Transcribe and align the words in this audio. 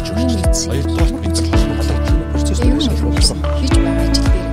яаж 0.00 0.16
үргэлжлэх. 0.16 0.48
Хоёрдугаар 0.64 1.12
бэлтгэл 1.20 1.50
холбогдсон 1.52 1.96
процесс 2.32 2.60
шалгуулсан. 2.60 3.38
Хийж 3.60 3.72
байгаа 3.76 4.04
ажил 4.08 4.24
дээр 4.24 4.48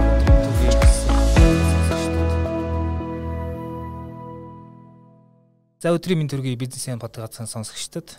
За 5.79 5.93
өдрийн 5.93 6.19
мэнд 6.19 6.31
төргийн 6.31 6.59
бизнесийн 6.59 6.99
подкастын 6.99 7.47
сонсогчдод 7.47 8.17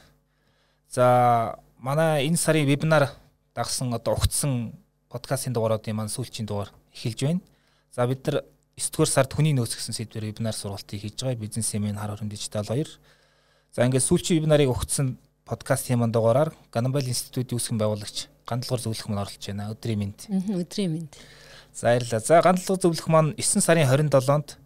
за 0.89 1.59
манай 1.77 2.25
энэ 2.27 2.37
сарын 2.37 2.67
вебинар 2.67 3.13
дагсан 3.55 3.93
одоо 3.93 4.15
угтсан 4.15 4.73
подкастын 5.11 5.53
дугааруудын 5.53 5.97
маань 5.97 6.09
сүүлчийн 6.09 6.47
дугаар 6.47 6.73
эхэлж 6.95 7.21
байна. 7.25 7.41
За 7.93 8.07
бид 8.07 8.25
нар 8.27 8.45
9 8.79 8.91
дугаар 8.95 9.11
сард 9.11 9.35
хүний 9.35 9.53
нөөц 9.53 9.75
гэсэн 9.77 9.93
сэдвээр 9.93 10.33
вебинар 10.33 10.55
сургалтыг 10.55 11.03
хийж 11.03 11.19
байгаа 11.21 11.37
бизнесийн 11.37 11.83
минь 11.83 11.99
хар 11.99 12.15
хорон 12.15 12.31
дижитал 12.31 12.65
2. 12.65 12.87
За 13.75 13.85
ингээд 13.85 14.07
сүүлчийн 14.07 14.39
вебинарыг 14.39 14.71
угтсан 14.71 15.19
подкастын 15.49 15.99
маань 15.99 16.13
дугаараар 16.13 16.53
Ганамбал 16.71 17.09
институтийн 17.09 17.57
үүсгэн 17.57 17.81
байгуулагч 17.81 18.29
Гандлгар 18.45 18.81
зөвлөх 18.81 19.09
маань 19.09 19.25
оролцож 19.25 19.45
байна. 19.49 19.73
Өдрийн 19.73 19.99
мэнд. 19.99 20.29
Өдрийн 20.29 20.93
мэнд. 20.93 21.13
За 21.73 21.89
баярлалаа. 21.89 22.21
За 22.21 22.41
Гандлгар 22.45 22.79
зөвлөх 22.79 23.09
маань 23.09 23.33
9 23.41 23.65
сарын 23.65 23.89
27-нд 23.89 24.61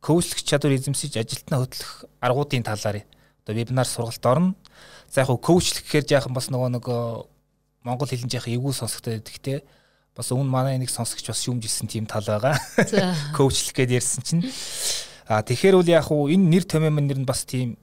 коучлах 0.00 0.42
чадвар 0.44 0.76
эзэмсэж 0.76 1.16
ажилтнаа 1.18 1.64
хөтлөх 1.64 2.04
аргуудын 2.20 2.62
талаар 2.62 3.04
одоо 3.42 3.54
вебинар 3.56 3.88
сургалт 3.88 4.26
орно. 4.26 4.54
За 5.10 5.24
яг 5.24 5.32
коучлах 5.40 5.82
гэхээр 5.84 6.06
жаахан 6.06 6.36
бас 6.36 6.52
нөгөө 6.52 6.76
нөгөө 6.76 7.00
монгол 7.88 8.08
хэлэн 8.08 8.30
жаахан 8.30 8.54
эвгүй 8.54 8.74
сонсогдоод 8.76 9.24
идэгтэй 9.24 9.64
бас 10.14 10.32
өмнө 10.34 10.50
манай 10.50 10.78
нэг 10.78 10.90
сонсогч 10.90 11.26
бас 11.30 11.42
шүүмжилсэн 11.46 11.88
тийм 11.88 12.06
тал 12.06 12.26
байгаа. 12.26 12.58
Коучлах 13.38 13.74
гэдээ 13.74 13.98
ярьсан 14.02 14.22
чинь 14.26 14.42
а 15.28 15.42
тэгэхээр 15.42 15.78
үл 15.78 15.88
яг 15.88 16.10
энэ 16.10 16.48
нэр 16.48 16.64
томьёомын 16.66 17.06
нэр 17.06 17.20
нь 17.22 17.28
бас 17.28 17.46
тийм 17.46 17.78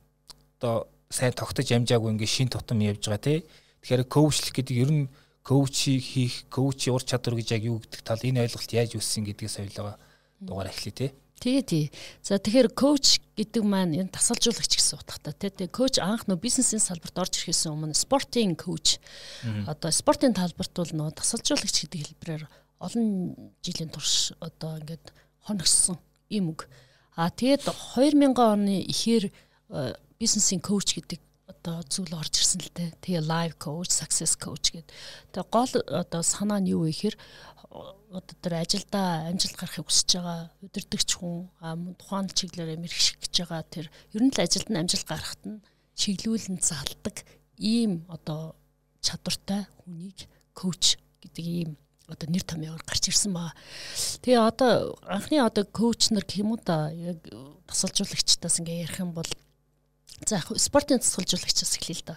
одоо 0.60 0.88
сайн 1.10 1.34
тогтож 1.34 1.70
амжаагүй 1.72 2.12
ингээ 2.16 2.30
шин 2.30 2.50
тутам 2.50 2.82
явж 2.82 3.06
байгаа 3.06 3.22
тий. 3.22 3.40
Тэгэхээр 3.84 4.04
коучлах 4.10 4.54
гэдэг 4.54 4.76
ер 4.78 4.92
нь 4.92 5.04
коучи 5.46 6.02
хийх, 6.02 6.50
коучи 6.50 6.90
ур 6.90 7.06
чадвар 7.06 7.38
гэж 7.38 7.48
яг 7.54 7.64
юу 7.70 7.78
гэдэг 7.78 8.02
тал 8.02 8.22
энэ 8.22 8.50
ойлголт 8.50 8.72
яаж 8.74 8.98
үүссэн 8.98 9.30
гэдгээс 9.30 9.62
ойлоо 9.62 9.96
дугаар 10.42 10.74
эхлэе 10.74 10.94
тий. 10.94 11.10
Тэгээ 11.36 11.64
тий. 11.68 11.86
За 12.24 12.40
тэгэхээр 12.42 12.74
коуч 12.74 13.22
гэдэг 13.38 13.62
маань 13.62 13.94
энэ 13.94 14.10
тасалжуулагч 14.10 14.74
гэсэн 14.80 15.04
утгатай 15.04 15.36
тий. 15.36 15.52
Тэгээ 15.68 15.76
коуч 15.76 15.96
анх 16.02 16.26
нөө 16.26 16.42
бизнесийн 16.42 16.82
салбарт 16.82 17.14
орж 17.20 17.38
ирэхээс 17.38 17.70
өмнө 17.70 17.94
спортын 17.94 18.56
коуч 18.58 18.98
одоо 19.68 19.92
спортын 19.92 20.34
талбарт 20.34 20.74
бол 20.74 20.92
нөө 20.96 21.20
тасалжуулагч 21.20 21.76
гэдэг 21.86 22.00
хэлбэрээр 22.02 22.44
олон 22.80 23.36
жилийн 23.62 23.92
турш 23.92 24.32
одоо 24.40 24.80
ингээд 24.80 25.14
хоногссон 25.44 26.00
юм 26.32 26.56
үг. 26.56 26.66
А 27.16 27.30
тэгээд 27.30 27.68
2000 27.68 28.34
оны 28.40 28.82
ихээр 28.88 29.30
э, 29.30 29.94
бизнесийн 30.20 30.62
коуч 30.62 30.96
гэдэг 30.96 31.20
одоо 31.46 31.82
зүйл 31.86 32.14
орж 32.18 32.42
ирсэн 32.42 32.62
л 32.62 32.72
дээ. 32.74 32.90
Тэгээ 33.02 33.24
live 33.26 33.56
coach, 33.62 33.92
success 33.94 34.34
coach 34.34 34.74
гэдэг. 34.74 34.90
Тэгээ 35.34 35.50
гол 35.54 35.72
одоо 35.94 36.22
санаа 36.26 36.60
нь 36.62 36.74
юу 36.74 36.86
вэ 36.86 36.94
гэхээр 36.94 37.16
одоо 38.16 38.36
тэр 38.42 38.54
ажилдаа 38.62 39.30
амжилт 39.30 39.58
гарахыг 39.60 39.86
хүсэж 39.86 40.10
байгаа 40.16 40.40
удирдахч 40.64 41.10
хүн 41.20 41.50
тухайн 42.00 42.28
чиглэлээр 42.32 42.82
мэрэгших 42.82 43.18
гэж 43.20 43.34
байгаа 43.44 43.64
тэр 43.68 43.86
ер 44.16 44.24
нь 44.24 44.32
л 44.32 44.40
ажилд 44.40 44.70
нь 44.72 44.80
амжилт 44.80 45.08
гарахт 45.10 45.42
нь 45.44 45.64
чиглүүлэн 46.00 46.60
залдаг 46.64 47.28
ийм 47.60 48.08
одоо 48.08 48.56
чадвартай 49.04 49.68
хүнийг 49.84 50.30
коуч 50.56 50.96
гэдэг 51.22 51.46
ийм 51.46 51.72
одоо 52.08 52.28
нэр 52.30 52.46
томьёогоор 52.46 52.84
гарч 52.86 53.10
ирсэн 53.10 53.34
баа. 53.34 53.52
Тэгээ 54.22 54.40
одоо 54.40 54.96
анхны 55.04 55.42
одоо 55.42 55.66
коуч 55.66 56.14
нар 56.14 56.24
гэх 56.24 56.42
юм 56.42 56.54
уу 56.54 56.62
да 56.62 56.94
яг 56.94 57.20
тасалжуулагчтаас 57.68 58.62
ингээ 58.62 58.86
ярих 58.86 59.00
юм 59.02 59.12
бол 59.12 59.28
за 60.24 60.40
спортын 60.56 61.04
тасалжуулагчаас 61.04 61.76
эхлэе 61.76 62.00
л 62.00 62.08
да 62.08 62.16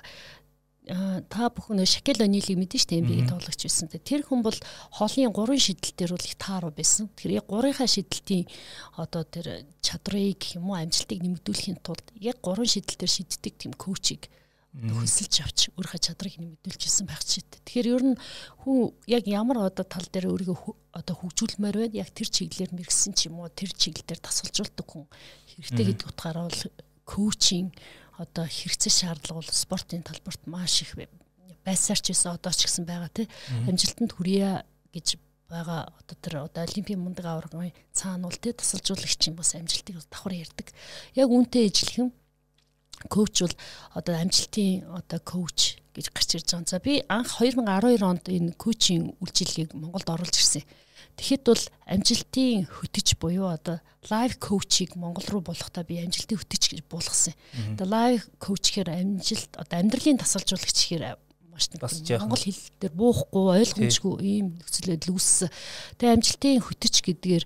та 0.89 1.53
бүхэн 1.53 1.85
Шакел 1.85 2.25
Онилыг 2.25 2.57
мэдэн 2.57 2.81
штэ 2.81 3.05
NBA 3.05 3.29
тоглогч 3.29 3.61
байсан. 3.69 3.93
Тэр 3.93 4.25
хүн 4.25 4.41
бол 4.41 4.57
хоолны 4.89 5.29
3 5.29 5.61
шидэл 5.61 5.93
дээр 5.93 6.13
бол 6.17 6.25
их 6.25 6.37
тааруу 6.41 6.73
байсан. 6.73 7.13
Тэгэхээр 7.13 7.45
яг 7.45 7.47
3-ынхаа 7.53 7.85
шидэлтийн 7.85 8.49
одоо 8.97 9.23
тэр 9.29 9.69
чадрыг 9.85 10.41
гэх 10.41 10.57
юм 10.57 10.73
уу 10.73 10.81
амжилтыг 10.81 11.21
нэмэгдүүлэхийн 11.21 11.85
тулд 11.85 12.09
яг 12.17 12.41
3 12.41 12.65
шидэл 12.65 13.05
дээр 13.05 13.13
шиддэг 13.13 13.55
тийм 13.61 13.77
коучийг 13.77 14.33
хөсөлж 14.73 15.35
авч 15.45 15.59
өөрийнхөө 15.77 16.01
чадрыг 16.01 16.35
нэмэгдүүлж 16.41 16.83
исэн 16.89 17.05
байх 17.05 17.21
ч 17.21 17.45
гэдэг. 17.45 17.61
Тэгэхээр 17.69 17.93
ер 17.93 18.05
нь 18.15 18.17
хүн 18.65 18.95
яг 19.05 19.25
ямар 19.29 19.69
одоо 19.69 19.85
тал 19.85 20.09
дээр 20.09 20.33
өөрийгөө 20.33 20.57
одоо 20.97 21.15
хөгжүүлмээр 21.21 21.77
байна. 21.85 22.01
Яг 22.01 22.13
тэр 22.17 22.29
чиглэлээр 22.33 22.73
мэрэгсэн 22.73 23.13
ч 23.13 23.29
юм 23.29 23.45
уу 23.45 23.53
тэр 23.53 23.75
чиглэлээр 23.75 24.21
тасалжуулдаг 24.23 24.87
хүн 24.87 25.05
хэрэгтэй 25.51 25.85
гэдэг 25.89 26.07
утгаараа 26.15 26.47
бол 26.47 26.63
коучинг 27.09 27.73
одоо 28.21 28.45
хэрэгцээ 28.45 28.93
шаардлага 28.93 29.41
бол 29.41 29.51
спортын 29.65 30.05
талбарт 30.05 30.43
маш 30.45 30.85
их 30.85 30.93
байсаар 31.65 32.01
ч 32.01 32.13
гэсэн 32.13 32.37
одоо 32.37 32.53
ч 32.53 32.69
гэсэн 32.69 32.85
байгаа 32.85 33.09
тий 33.09 33.27
амжилтанд 33.65 34.13
хүрье 34.13 34.65
гэж 34.93 35.17
байгаа 35.49 35.89
одоо 35.89 36.17
тэр 36.21 36.35
одоо 36.45 36.63
олимпийн 36.69 37.01
мундаг 37.01 37.25
аваргын 37.25 37.73
цаана 37.97 38.29
бол 38.29 38.37
тий 38.37 38.53
тасалжуулагч 38.53 39.33
юм 39.33 39.37
бас 39.41 39.57
амжилтыг 39.57 39.97
давхар 39.97 40.37
ярддаг. 40.37 40.69
Яг 41.17 41.29
үнтэй 41.33 41.73
ижлэхэн 41.73 42.13
коуч 43.09 43.35
бол 43.41 43.57
одоо 43.97 44.15
амжилтын 44.21 44.85
одоо 44.93 45.21
коуч 45.25 45.81
гэж 45.97 46.07
гарч 46.13 46.31
ирж 46.37 46.49
байгаа. 46.53 46.69
За 46.69 46.79
би 46.85 47.01
анх 47.09 47.41
2012 47.41 48.05
онд 48.05 48.25
энэ 48.29 48.53
коучинг 48.61 49.17
үйлчилгээг 49.25 49.73
Монголд 49.73 50.09
оруулж 50.13 50.37
ирсэн. 50.37 50.63
Тэгэхэд 51.19 51.43
бол 51.51 51.65
амжилтын 51.91 52.71
хөтөч 52.71 53.19
буюу 53.19 53.51
одоо 53.51 53.83
лайв 54.07 54.39
коучийг 54.39 54.95
Монгол 54.95 55.27
руу 55.27 55.43
болохдоо 55.43 55.83
би 55.83 55.99
амжилтын 55.99 56.39
хөтөч 56.39 56.63
гэж 56.71 56.81
буулгасан. 56.87 57.35
Одоо 57.75 57.87
лайв 57.91 58.31
коуч 58.39 58.71
гэхээр 58.71 58.95
амжилт 58.95 59.53
одоо 59.59 59.77
амьдралын 59.83 60.23
тасалжуулагч 60.23 60.79
гэхээр 60.79 61.19
маш 61.59 61.67
монгол 61.75 62.39
хэл 62.39 62.63
дээр 62.79 62.95
буухгүй 62.95 63.45
ойлгомжгүй 63.59 64.15
ийм 64.23 64.47
нөхцөл 64.63 64.95
байдал 64.95 65.15
үүссэн. 65.19 65.51
Тэгээ 65.99 66.15
амжилтын 66.15 66.63
хөтөч 66.63 66.95
гэдгээр 67.03 67.45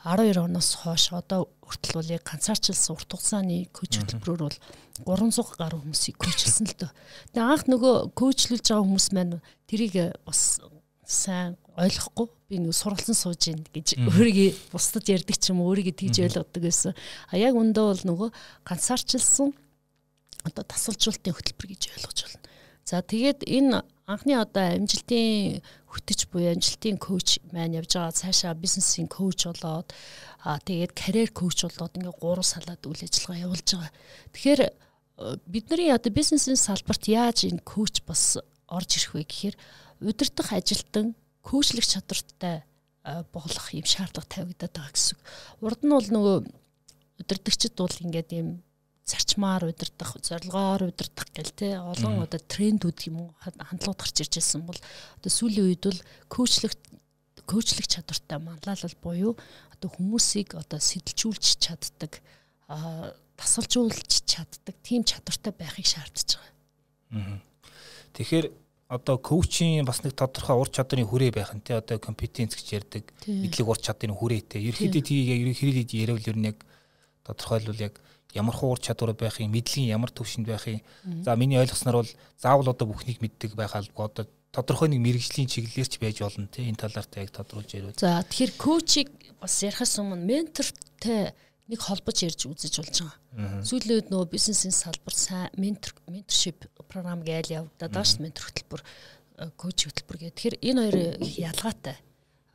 12 0.00 0.40
оноос 0.40 0.80
хойш 0.80 1.12
одоо 1.12 1.52
хүртэл 1.60 2.00
бол 2.00 2.14
яг 2.16 2.24
ганцаарчилсан 2.24 2.96
урт 2.96 3.12
хугацааны 3.12 3.68
коуч 3.68 4.00
хөтөлбөрөөр 4.00 4.40
бол 4.48 4.58
300 5.04 5.60
гаруй 5.60 5.80
хүмүүсийг 5.84 6.16
коучлсан 6.16 6.72
л 6.72 6.88
дөө. 6.88 6.92
Тэгээ 7.36 7.52
анх 7.52 7.64
нөгөө 7.68 7.94
коучлуулж 8.16 8.64
байгаа 8.64 8.84
хүмүүс 8.88 9.08
маань 9.12 9.44
тэрийг 9.68 10.16
бас 10.24 10.56
сайн 11.04 11.59
ойлгохгүй 11.76 12.26
би 12.50 12.58
нэг 12.58 12.74
сургалсан 12.74 13.14
сууж 13.14 13.50
ийн 13.50 13.62
гэж 13.70 13.98
өөрийгөө 14.00 14.74
бусдад 14.74 15.06
ярьдаг 15.06 15.36
ч 15.38 15.54
юм 15.54 15.62
өөрийгөө 15.62 15.94
тэгж 15.94 16.16
ойлгодог 16.26 16.62
байсан. 16.62 16.92
А 17.30 17.38
яг 17.38 17.54
өндөө 17.54 17.86
бол 17.90 18.02
нөгөө 18.10 18.28
ганцаарчилсан 18.66 19.54
одоо 20.44 20.64
тасалжуулалтын 20.64 21.36
хөтөлбөр 21.36 21.68
гэж 21.70 21.82
ойлгож 21.94 22.18
байна. 22.26 22.40
За 22.84 23.02
тэгээд 23.04 23.46
энэ 23.46 23.84
анхны 24.10 24.34
одоо 24.34 24.74
амжилтын 24.74 25.62
хөтөч 25.86 26.26
буюу 26.32 26.50
амжилтын 26.54 26.98
коуч 26.98 27.38
маань 27.54 27.78
явж 27.78 27.94
байгаа 27.94 28.18
цаашаа 28.18 28.54
бизнесийн 28.58 29.06
коуч 29.06 29.46
болоод 29.46 29.94
а 30.42 30.58
тэгээд 30.58 30.92
карьер 30.98 31.30
коуч 31.30 31.62
болоод 31.62 31.94
ингээ 31.94 32.18
гурав 32.18 32.46
салаад 32.46 32.82
үйл 32.82 33.06
ажиллагаа 33.06 33.44
явуулж 33.46 33.68
байгаа. 33.70 33.92
Тэгэхээр 34.34 34.60
э, 34.66 34.70
бидний 35.46 35.90
одоо 35.94 36.10
бизнесийн 36.10 36.58
салбарт 36.58 37.06
яаж 37.06 37.46
энэ 37.46 37.62
коуч 37.62 38.02
бас 38.02 38.40
орж 38.66 38.90
ирэх 38.98 39.14
вэ 39.14 39.22
гэхээр 39.22 39.56
удирдах 40.00 40.50
ажилтан 40.50 41.14
көөшлөх 41.46 41.86
чадвартай 41.86 42.62
болох 43.32 43.66
юм 43.72 43.86
шаардлага 43.86 44.28
тавигдаад 44.28 44.74
байгаа 44.76 44.92
гэсэн. 44.92 45.18
Урд 45.64 45.80
нь 45.84 45.94
бол 45.94 46.08
нөгөө 46.10 46.36
удирдагчид 47.20 47.74
бол 47.76 47.96
ингээд 48.04 48.30
юм 48.36 48.48
зарчмаар 49.08 49.64
удирдах, 49.66 50.16
зорилгоор 50.22 50.92
удирдах 50.92 51.28
гэл 51.34 51.52
те 51.56 51.68
олон 51.80 52.22
одоо 52.22 52.38
трендүүд 52.38 52.98
юм 53.08 53.16
уу 53.24 53.28
хандлагууд 53.40 53.98
гарч 53.98 54.16
ирж 54.22 54.34
байсан 54.38 54.62
бол 54.68 54.78
одоо 55.18 55.30
сүүлийн 55.32 55.66
үед 55.66 55.82
бол 55.82 56.00
көөчлөх 56.30 56.74
көөчлөх 57.48 57.86
чадвартай 57.90 58.38
манлайлал 58.38 58.96
буюу 59.02 59.32
одоо 59.74 59.88
хүмүүсийг 59.90 60.54
одоо 60.54 60.78
сэтэлжүүлж 60.78 61.58
чаддаг 61.58 62.22
тасалжуулж 63.34 64.22
чаддаг 64.28 64.76
тийм 64.86 65.02
чадвартай 65.02 65.52
байхыг 65.56 65.86
шаардж 65.88 66.38
байгаа. 66.38 67.42
Тэгэхээр 68.14 68.46
одоо 68.90 69.22
коучийн 69.22 69.86
бас 69.86 70.02
нэг 70.02 70.18
тодорхой 70.18 70.58
ур 70.58 70.66
чадрын 70.66 71.06
хүрээ 71.06 71.30
байх 71.30 71.54
нь 71.54 71.62
тий 71.62 71.78
одоо 71.78 72.02
компетенц 72.02 72.58
гэж 72.58 72.68
ярьдаг. 72.74 73.04
Мэдлэг 73.22 73.70
ур 73.70 73.78
чадрын 73.78 74.18
хүрээтэй. 74.18 74.66
Ерөнхийдөө 74.66 75.02
тийг 75.06 75.30
яг 75.30 75.40
хэрэглээд 75.54 75.90
яриул 75.94 76.26
ер 76.26 76.38
нь 76.42 76.48
яг 76.50 76.58
тодорхойлвол 77.22 77.78
яг 77.78 78.02
ямар 78.34 78.54
хуу 78.58 78.74
ур 78.74 78.82
чадвар 78.82 79.14
байхын 79.14 79.46
мэдлэгийн 79.46 79.94
ямар 79.94 80.10
төвшөнд 80.10 80.50
байхын 80.50 80.82
за 81.22 81.38
миний 81.38 81.62
ойлгосноор 81.62 82.02
бол 82.02 82.12
заавал 82.34 82.74
одоо 82.74 82.86
бүхнийг 82.90 83.22
мэддэг 83.22 83.54
байх 83.54 83.78
албагүй. 83.78 84.10
Одоо 84.10 84.26
тодорхой 84.50 84.90
нэг 84.90 85.06
мэрэгжлийн 85.06 85.46
чиглэлээрч 85.46 86.02
байж 86.02 86.18
болно 86.26 86.50
тий 86.50 86.66
энэ 86.66 86.82
талаар 86.82 87.06
та 87.06 87.22
яг 87.22 87.30
тодруулж 87.30 87.70
яриул. 87.70 87.94
За 87.94 88.26
тэгэхээр 88.26 88.52
коучийг 88.58 89.08
бас 89.38 89.54
ярихаас 89.62 90.02
өмнө 90.02 90.18
ментортэй 90.18 91.30
нэг 91.70 91.80
холбож 91.80 92.18
ярьж 92.26 92.50
үзэж 92.50 92.74
болж 92.82 92.96
байгаа. 92.98 93.62
Сүүлийн 93.62 93.96
үед 93.96 94.08
нөгөө 94.10 94.28
бизнесийн 94.34 94.74
салбар 94.74 95.14
сайн 95.14 95.54
ментор 95.54 95.94
менторшип 96.10 96.66
програм 96.90 97.22
гээл 97.22 97.62
явагдаад 97.62 97.94
байгаа 97.94 98.10
шүү 98.10 98.26
ментор 98.26 98.44
хөтөлбөр 98.50 98.82
коуч 99.54 99.78
хөтөлбөр 99.86 100.18
гэх. 100.18 100.34
Тэгэхээр 100.34 100.56
энэ 100.66 100.80
хоёр 100.82 100.98
ялгаатай. 101.22 101.96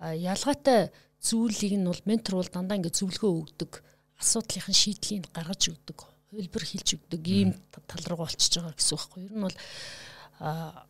Ялгаатай 0.03 0.91
зүйлийг 1.23 1.73
нь 1.79 1.87
бол 1.87 2.01
ментор 2.05 2.37
бол 2.37 2.51
дандаа 2.51 2.77
ингэ 2.77 2.91
зөвлөгөө 2.91 3.31
өгдөг, 3.31 3.71
асуудлынхын 4.19 4.75
шийдлийг 4.75 5.31
гаргаж 5.31 5.71
өгдөг, 5.71 5.97
хөлбөр 6.29 6.63
хэлж 6.67 6.87
өгдөг 6.99 7.23
ийм 7.25 7.55
тал 7.71 8.03
руу 8.05 8.21
болчихж 8.21 8.59
байгаа 8.59 8.75
гэсэн 8.75 8.93
үг 8.93 9.01
байхгүй. 9.01 9.21
Ер 9.25 9.33
нь 9.33 9.45
бол 9.47 9.57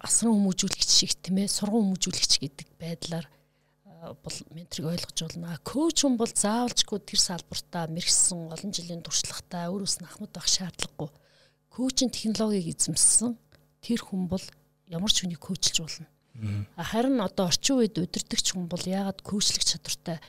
асран 0.01 0.33
хүмүүжүүлэгч 0.33 0.89
шиг 0.89 1.13
тийм 1.21 1.37
ээ 1.45 1.53
сургууль 1.53 1.93
хүмүүжүүлэгч 1.93 2.33
гэдэг 2.41 2.67
байдлаар 2.81 3.29
бол 4.13 4.37
менторыг 4.53 4.85
ойлгож 4.93 5.19
болно. 5.25 5.57
Коуч 5.65 5.97
хүн 6.05 6.15
бол 6.19 6.29
заавалжгүй 6.29 6.99
тэр 7.01 7.19
салбартаа 7.19 7.89
мэрэгсэн 7.89 8.53
олон 8.53 8.71
жилийн 8.71 9.01
туршлагатай 9.01 9.71
өөрөөс 9.73 9.95
нь 10.01 10.07
ахмад 10.07 10.31
байх 10.35 10.47
шаардлагагүй. 10.47 11.09
Коучийн 11.73 12.11
технологиг 12.13 12.69
эзэмссэн 12.75 13.33
тэр 13.81 13.99
хүн 14.05 14.29
бол 14.29 14.45
ямар 14.91 15.11
ч 15.11 15.25
хүнийг 15.25 15.41
коучлж 15.41 15.81
болно. 15.81 16.07
Харин 16.75 17.23
одоо 17.23 17.47
орчин 17.47 17.79
үед 17.79 17.95
удирдахч 17.97 18.53
хүн 18.53 18.67
бол 18.67 18.83
яагаад 18.83 19.23
коучлах 19.23 19.63
чадвартай 19.63 20.19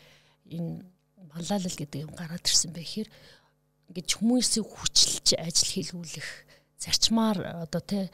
энэ 0.49 0.87
маллал 1.35 1.67
гэдэг 1.67 2.07
юм 2.07 2.15
гараад 2.15 2.47
ирсэн 2.47 2.73
бэ 2.73 2.81
гэхээр 2.81 3.11
ингэж 3.91 4.09
хүмүүсийг 4.17 4.65
хүчилж 4.65 5.35
ажил 5.37 5.71
хийлгүүлэх 5.75 6.31
зарчмаар 6.79 7.39
одоо 7.65 7.81
тий 7.81 8.05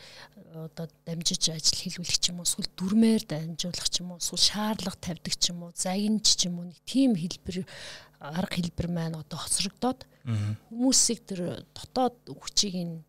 одоо 0.54 0.86
дамжиж 1.06 1.50
ажил 1.50 1.78
хийлгүүлэх 1.82 2.18
ч 2.22 2.30
юм 2.30 2.40
уу 2.40 2.46
эсвэл 2.46 2.70
дүрмээр 2.78 3.22
дамжуулах 3.26 3.88
ч 3.90 4.00
юм 4.00 4.14
уу 4.14 4.22
эсвэл 4.22 4.38
шаардлага 4.38 4.98
тавьдаг 5.02 5.34
ч 5.34 5.50
юм 5.50 5.66
уу 5.66 5.72
загинч 5.74 6.26
ч 6.38 6.46
юм 6.46 6.62
уу 6.62 6.66
нэг 6.70 6.78
тийм 6.86 7.18
хэлбэр 7.18 7.66
арга 8.22 8.54
хэлбэр 8.54 8.88
маань 8.88 9.18
одоо 9.18 9.38
хоцрогдоод 9.42 10.06
хүмүүсийг 10.70 11.20
тэр 11.26 11.66
дотоод 11.74 12.16
хүчийг 12.30 12.74
нь 12.78 13.02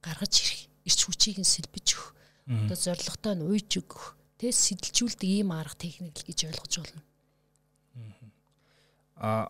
гаргаж 0.00 0.34
ирэх 0.40 0.60
ирч 0.88 1.00
хүчийг 1.04 1.36
нь 1.44 1.52
сэлбэж 1.52 1.86
өгөх 1.92 2.08
одоо 2.48 2.76
зоригтой 2.78 3.34
нь 3.36 3.44
уйж 3.44 3.70
өгөх 3.84 4.16
тий 4.40 4.52
сэтэлжүүлдэг 4.52 5.28
ийм 5.28 5.52
арга 5.52 5.76
техник 5.76 6.16
л 6.16 6.24
гэж 6.24 6.38
ойлгож 6.48 6.72
байна. 6.80 7.02
А 9.16 9.48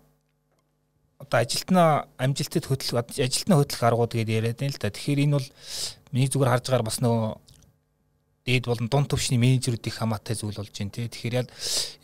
одоо 1.26 1.42
ажилтнаа 1.42 2.06
амжилтад 2.16 2.64
хөтлөх 2.70 3.02
ажилтнаа 3.18 3.58
хөтлөх 3.58 3.82
аргууд 3.82 4.14
гэдээ 4.14 4.38
яриад 4.38 4.58
байна 4.62 4.72
л 4.72 4.80
да. 4.80 4.94
Тэгэхээр 4.94 5.24
энэ 5.26 5.36
бол 5.36 5.48
миний 6.14 6.30
зүгээр 6.30 6.52
харж 6.54 6.64
байгаа 6.70 6.86
бас 6.86 7.02
нөгөө 7.02 7.30
дээд 8.46 8.64
болон 8.70 8.86
дунд 8.86 9.10
төвшний 9.10 9.42
менежерүүд 9.42 9.90
их 9.90 9.98
хамаатай 9.98 10.38
зүйл 10.38 10.54
болж 10.54 10.70
байна 10.70 10.94
тий. 10.94 11.10
Тэгэхээр 11.10 11.46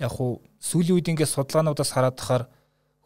яг 0.02 0.10
хуу 0.10 0.42
сүүлийн 0.58 0.98
үед 0.98 1.10
ингээд 1.14 1.30
судалгаануудаас 1.30 1.94
хараад 1.94 2.19
тахаар 2.19 2.44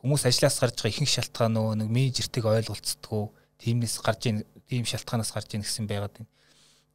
хүмүүс 0.01 0.25
ажлаас 0.25 0.57
гарч 0.57 0.81
байгаа 0.81 0.93
ихэнх 0.97 1.13
шалтгаан 1.13 1.53
нөгөө 1.53 1.75
нэг 1.85 1.89
менежертэйг 1.93 2.45
ойлголцдгоо 2.49 3.25
тиймээс 3.61 4.01
гарч 4.01 4.23
ийн 4.33 4.39
тийм 4.65 4.89
шалтгаанаас 4.89 5.37
гарч 5.37 5.53
ийн 5.53 5.63
гэсэн 5.69 5.85
байгаад 5.85 6.17
байна. 6.17 6.33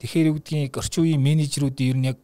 Тэгэхээр 0.01 0.29
юу 0.33 0.37
гэдгийг 0.41 0.73
орчин 0.81 1.05
үеийн 1.05 1.21
менежерүүд 1.21 1.77
ер 1.85 1.97
нь 2.01 2.09
яг 2.09 2.17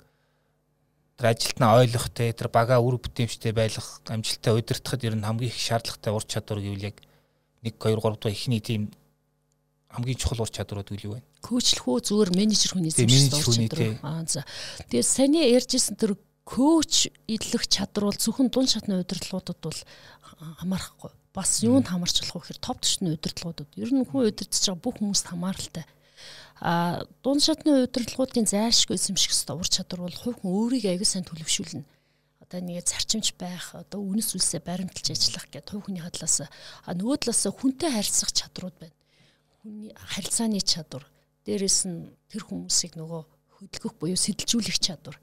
тэр 1.17 1.33
ажилтнаа 1.33 1.81
ойлгох 1.81 2.13
те 2.13 2.29
тэр 2.29 2.49
бага 2.53 2.77
үр 2.77 3.01
бүтээмжтэй 3.01 3.49
байх 3.49 3.73
амжилттай 4.05 4.53
удирдахад 4.53 5.01
ер 5.01 5.17
нь 5.17 5.25
хамгийн 5.25 5.49
их 5.49 5.57
шаардлагатай 5.57 6.13
ур 6.13 6.21
чадвар 6.21 6.61
гэвэл 6.61 6.93
яг 6.93 7.01
1 7.65 7.73
2 7.73 7.97
3 7.97 8.21
дахь 8.21 8.37
ихний 8.37 8.61
тийм 8.61 8.93
хамгийн 9.89 10.17
чухал 10.21 10.45
ур 10.45 10.51
чадварууд 10.53 10.93
үл 10.93 11.05
юу 11.09 11.13
вэ? 11.17 11.21
Үү 11.41 12.01
зүгээр 12.05 12.31
менежер 12.37 12.77
хүний 12.77 12.93
зөвшөөрөл 12.93 13.33
ур 13.33 13.57
чадвар. 13.57 13.97
Аа 14.05 14.29
за. 14.29 14.45
Тэгээд 14.93 15.09
саний 15.09 15.49
ярьжсэн 15.57 15.97
тэр 15.97 16.21
коуч 16.45 17.09
идэлх 17.25 17.65
чадвар 17.65 18.13
бол 18.13 18.21
зөвхөн 18.21 18.53
дун 18.53 18.69
шатны 18.69 19.01
удирдлагуудад 19.01 19.57
бол 19.57 19.79
хамаарахгүй. 20.61 21.11
Бас 21.33 21.65
юунд 21.65 21.89
хамарч 21.89 22.21
болох 22.21 22.45
вэ 22.45 22.53
гэхээр 22.53 22.61
топ 22.61 22.77
түвшний 22.85 23.17
удирдлагуудад. 23.17 23.69
Ер 23.73 23.89
нь 23.89 24.05
хүн 24.05 24.29
удирдах 24.29 24.77
бүх 24.77 25.01
хүмүүст 25.01 25.33
хамааралтай 25.33 25.85
а 26.61 27.05
дунд 27.23 27.43
шатны 27.45 27.85
удирдлагуудын 27.85 28.49
зайлшгүй 28.49 28.97
эзэмших 28.97 29.33
ёстой 29.33 29.57
ур 29.57 29.69
чадвар 29.69 30.09
бол 30.09 30.17
хувь 30.17 30.39
хүн 30.41 30.51
өөрийг 30.51 30.85
аягүй 30.89 31.05
сайн 31.05 31.25
төлөвшүүлнэ. 31.27 31.85
Одоо 32.41 32.59
нэг 32.63 32.87
зарчимч 32.87 33.35
байх, 33.37 33.75
одоо 33.75 34.01
үнэс 34.01 34.33
үлсээ 34.33 34.63
баримталж 34.65 35.13
ажиллах 35.13 35.45
гэдэг 35.51 35.69
хувь 35.69 35.85
хүний 35.85 36.01
хадлаас 36.01 36.47
нөгөө 36.87 37.17
талаас 37.27 37.43
хүнтэй 37.45 37.91
харьцах 37.91 38.31
чадрууд 38.31 38.75
байна. 38.79 38.95
Хүний 39.61 39.91
харилцааны 39.93 40.63
чадвар, 40.63 41.05
дээрэс 41.45 41.79
нь 41.85 42.09
тэр 42.31 42.47
хүмүүсийг 42.47 42.95
нөгөө 42.97 43.21
хөдөлгөх 43.59 43.93
буюу 43.99 44.17
сэтэлжүүлэх 44.17 44.79
чадвар. 44.79 45.19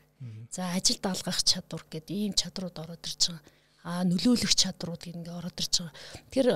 За 0.50 0.70
ажил 0.76 1.00
даалгах 1.00 1.42
чадвар 1.42 1.82
гэдэг 1.90 2.14
ийм 2.14 2.34
чадрууд 2.36 2.76
ороод 2.78 3.02
ирж 3.08 3.32
байгаа. 3.32 3.42
А 3.84 4.04
нөлөөлөх 4.04 4.54
чадрууд 4.54 5.02
ингэ 5.08 5.32
ороод 5.32 5.58
ирж 5.58 5.74
байгаа. 5.82 5.96
Тэгэхээр 6.30 6.48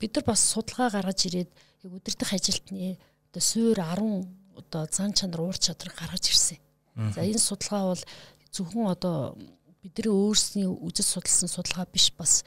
бид 0.00 0.12
нар 0.16 0.24
бас 0.24 0.40
судалгаа 0.40 0.90
гаргаж 0.90 1.20
ирээд 1.28 1.50
удирдах 1.84 2.32
ажилтны 2.32 2.98
одоо 3.30 3.42
суур 3.42 3.78
10 3.78 4.26
одоо 4.58 4.82
зан 4.90 5.12
чанар 5.14 5.40
уур 5.40 5.56
чадвар 5.56 5.94
гаргаж 5.94 6.26
ирсэн. 6.28 6.58
За 7.14 7.22
энэ 7.22 7.38
судалгаа 7.38 7.94
бол 7.94 8.04
зөвхөн 8.50 8.86
одоо 8.90 9.38
бидний 9.82 10.10
өөрсний 10.10 10.66
үзэж 10.66 11.06
судалсан 11.06 11.48
судалгаа 11.48 11.86
биш 11.86 12.10
бас 12.18 12.42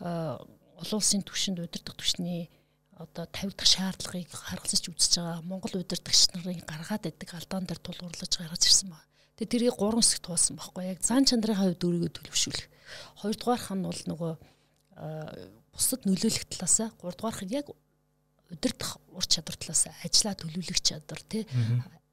олон 0.00 0.98
улсын 1.02 1.26
түвшинд 1.26 1.58
удирдах 1.58 1.98
түвшний 1.98 2.48
одоо 2.94 3.26
тавигдах 3.26 3.66
шаардлагыг 3.66 4.30
харгалзаж 4.30 4.84
үзэж 4.88 5.12
байгаа 5.18 5.42
Монгол 5.42 5.82
удирдагч 5.82 6.30
нарын 6.34 6.62
гаргаад 6.62 7.02
байдаг 7.02 7.30
алдаан 7.34 7.66
дээр 7.66 7.80
тулгуурлаж 7.82 8.32
гаргаж 8.38 8.62
ирсэн 8.62 8.90
байна. 8.94 9.06
Тэгээ 9.38 9.52
тэрийг 9.54 9.76
гурван 9.78 10.02
хэсэгт 10.02 10.26
хуваасан 10.26 10.58
байхгүй 10.58 10.84
яг 10.86 11.02
зан 11.02 11.22
чанарын 11.26 11.58
хувьд 11.58 11.82
өөрийгөө 11.82 12.10
төлөвшүүлэх. 12.14 12.66
Хоёрдугаарх 13.22 13.70
нь 13.74 13.86
бол 13.86 14.02
нөгөө 14.10 14.32
бусад 15.74 16.02
нөлөөлөх 16.06 16.46
талаасаа 16.50 16.90
гуравдугаарх 16.98 17.42
нь 17.46 17.54
яг 17.54 17.70
удирдах 18.52 18.98
ур 19.12 19.24
чадвар 19.26 19.56
талаас 19.56 19.88
ажлаа 20.04 20.34
төлөвлөх 20.34 20.80
чадвар 20.80 21.20
тий 21.28 21.44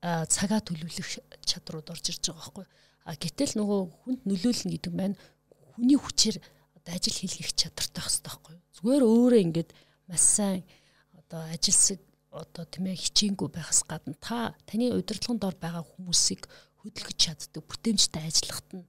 цагаа 0.03 0.61
төлөвлөх 0.61 1.09
чадрууд 1.47 1.89
орж 1.89 2.05
ирж 2.11 2.29
байгаа 2.29 2.43
байхгүй. 2.43 2.65
А 3.05 3.15
гэтэл 3.15 3.53
нөгөө 3.61 3.79
хүнд 4.03 4.21
нөлөөлнө 4.25 4.73
гэдэг 4.75 4.93
маань 4.93 5.17
хүний 5.77 5.97
хүчээр 5.97 6.37
одоо 6.77 6.91
ажил 6.93 7.17
хийлгэх 7.17 7.53
чадвартай 7.53 8.01
байх 8.01 8.09
хэрэгтэй 8.09 8.25
байхгүй 8.29 8.55
зүгээр 8.75 9.03
өөрөө 9.07 9.41
ингээд 9.47 9.69
маш 10.11 10.23
сайн 10.35 10.61
одоо 11.15 11.41
ажилсаг 11.55 11.99
одоо 12.29 12.63
тийм 12.67 12.91
ээ 12.91 12.99
хичээнгүй 12.99 13.49
байхаас 13.49 13.81
гадна 13.87 14.15
та 14.19 14.51
таны 14.67 14.91
удирдлагын 14.91 15.39
дор 15.39 15.55
байгаа 15.55 15.83
хүмүүсийг 15.95 16.43
хөдөлгөж 16.83 17.17
чаддаг 17.17 17.63
бүтээмжтэй 17.63 18.23
ажиллахад 18.27 18.69
нь 18.75 18.85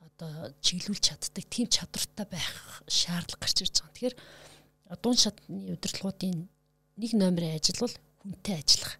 одоо 0.00 0.32
чиглүүлж 0.64 1.04
чаддаг 1.04 1.44
тийм 1.52 1.68
чадвартай 1.68 2.26
байх 2.32 2.82
шаардлага 2.88 3.44
гарч 3.44 3.56
ирж 3.60 3.76
байгаа. 3.76 3.92
Тэгэхээр 3.92 4.16
дуун 5.04 5.18
шатны 5.20 5.76
удирдлагуудын 5.76 6.48
нэг 6.96 7.12
номерын 7.14 7.56
ажил 7.56 7.80
бол 7.80 7.94
хүнтэй 8.24 8.56
ажиллах. 8.60 8.96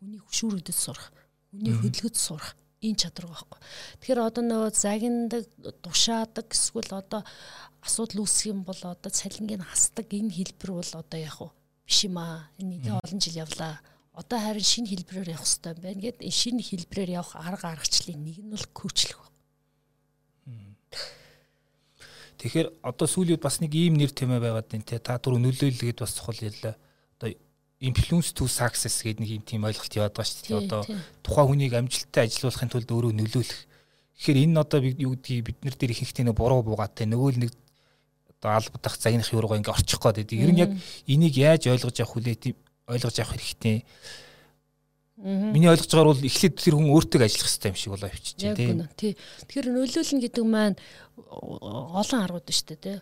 Хүний 0.00 0.20
хөшүүрүүдэд 0.24 0.78
сурах, 0.78 1.12
хүний 1.52 1.74
хөдөлгөд 1.76 2.16
сурах 2.16 2.56
энэ 2.80 2.96
чадвар 2.96 3.28
байхгүй. 3.28 3.60
Тэгэхээр 4.00 4.20
одоо 4.24 4.42
нөгөө 4.44 4.70
загиндаг, 4.72 5.44
тушаадаг 5.84 6.46
эсвэл 6.48 6.92
одоо 6.96 7.22
асуудал 7.84 8.24
үүсэх 8.24 8.56
юм 8.56 8.64
бол 8.64 8.80
одоо 8.80 9.10
цалингийн 9.12 9.60
хасдаг 9.60 10.08
энэ 10.08 10.32
хэлбэр 10.32 10.70
бол 10.80 10.92
одоо 10.96 11.18
яг 11.20 11.36
уу 11.44 11.52
биш 11.84 12.08
юм 12.08 12.16
аа. 12.16 12.48
Энэ 12.56 12.80
нэлээд 12.80 13.04
олон 13.04 13.20
жил 13.20 13.36
явлаа. 13.44 13.84
Одоо 14.16 14.38
харин 14.40 14.64
шинэ 14.64 14.88
хэлбэрээр 14.88 15.36
явах 15.36 15.44
хэрэгтэй 15.44 15.72
юм 15.76 15.80
байна. 15.84 16.00
Гэт 16.00 16.18
энэ 16.24 16.38
шинэ 16.40 16.62
хэлбэрээр 16.64 17.10
явах 17.20 17.32
арга 17.36 17.68
аргачлалын 17.76 18.20
нэг 18.24 18.36
нь 18.40 18.52
бол 18.52 18.66
коучлах 18.72 19.20
байна. 19.20 19.28
Тэгэхээр 22.40 22.68
одоо 22.80 23.06
сүүлийн 23.06 23.40
бас 23.40 23.60
нэг 23.60 23.76
ийм 23.76 24.00
нэр 24.00 24.12
тэмээ 24.16 24.40
байгаад 24.40 24.68
байна 24.72 24.88
те. 24.88 24.96
Та 24.96 25.20
түр 25.20 25.36
нөлөөлөлгээд 25.36 26.00
бас 26.00 26.16
чухал 26.16 26.40
одоо 26.40 26.72
influence 27.80 28.32
to 28.36 28.44
success 28.44 29.00
гэдэг 29.00 29.20
нэг 29.24 29.30
юм 29.40 29.44
тийм 29.44 29.64
ойлголт 29.64 29.96
яваад 29.96 30.12
байгаа 30.12 30.28
шүү 30.28 30.44
дээ. 30.44 30.60
Одоо 30.68 30.82
тухайн 31.24 31.48
хүнийг 31.48 31.72
амжилттай 31.72 32.28
ажилуулахын 32.28 32.68
тулд 32.68 32.92
өөрөө 32.92 33.12
нөлөөлөх. 33.16 33.60
Тэгэхээр 34.20 34.38
энэ 34.44 34.60
одоо 34.60 34.80
юу 34.84 35.16
гэдгийг 35.16 35.44
бид 35.48 35.58
нар 35.64 35.76
дээр 35.80 35.96
ихэнхдээ 35.96 36.28
нэг 36.28 36.36
буруу 36.36 36.60
буугаатай 36.60 37.08
нөгөө 37.08 37.30
л 37.40 37.42
нэг 37.48 37.52
одоо 38.36 38.50
албадах 38.60 39.00
загнах 39.00 39.32
юуруу 39.32 39.56
ингээ 39.56 39.72
орчих 39.72 39.96
гээд 39.96 40.16
байдаг. 40.20 40.36
Ер 40.44 40.52
нь 40.52 40.60
яг 40.60 40.70
энийг 41.08 41.34
яаж 41.40 41.72
ойлгож 41.72 41.96
явах 41.96 42.12
хүлээ 42.20 42.36
ойлгож 42.84 43.16
явах 43.16 43.32
хэрэгтэй. 43.32 43.80
Миний 45.24 45.72
ойлгож 45.72 45.88
байгаагаар 45.88 46.12
бол 46.20 46.28
эхлээд 46.28 46.56
тэр 46.60 46.76
хүн 46.76 46.92
өөртөө 46.92 47.24
ажиллах 47.24 47.48
хэрэгтэй 47.48 47.72
юм 47.72 47.80
шиг 47.80 47.92
болоо 47.96 48.08
явчих 48.12 48.36
тийм. 48.36 48.88
Тий. 48.96 49.12
Тэгэхээр 49.48 49.68
нөлөөлнө 49.72 50.20
гэдэг 50.20 50.44
маань 50.44 50.76
олон 51.20 52.20
аргууд 52.24 52.48
шүү 52.48 52.68
дээ 52.76 52.80
тий 52.84 52.98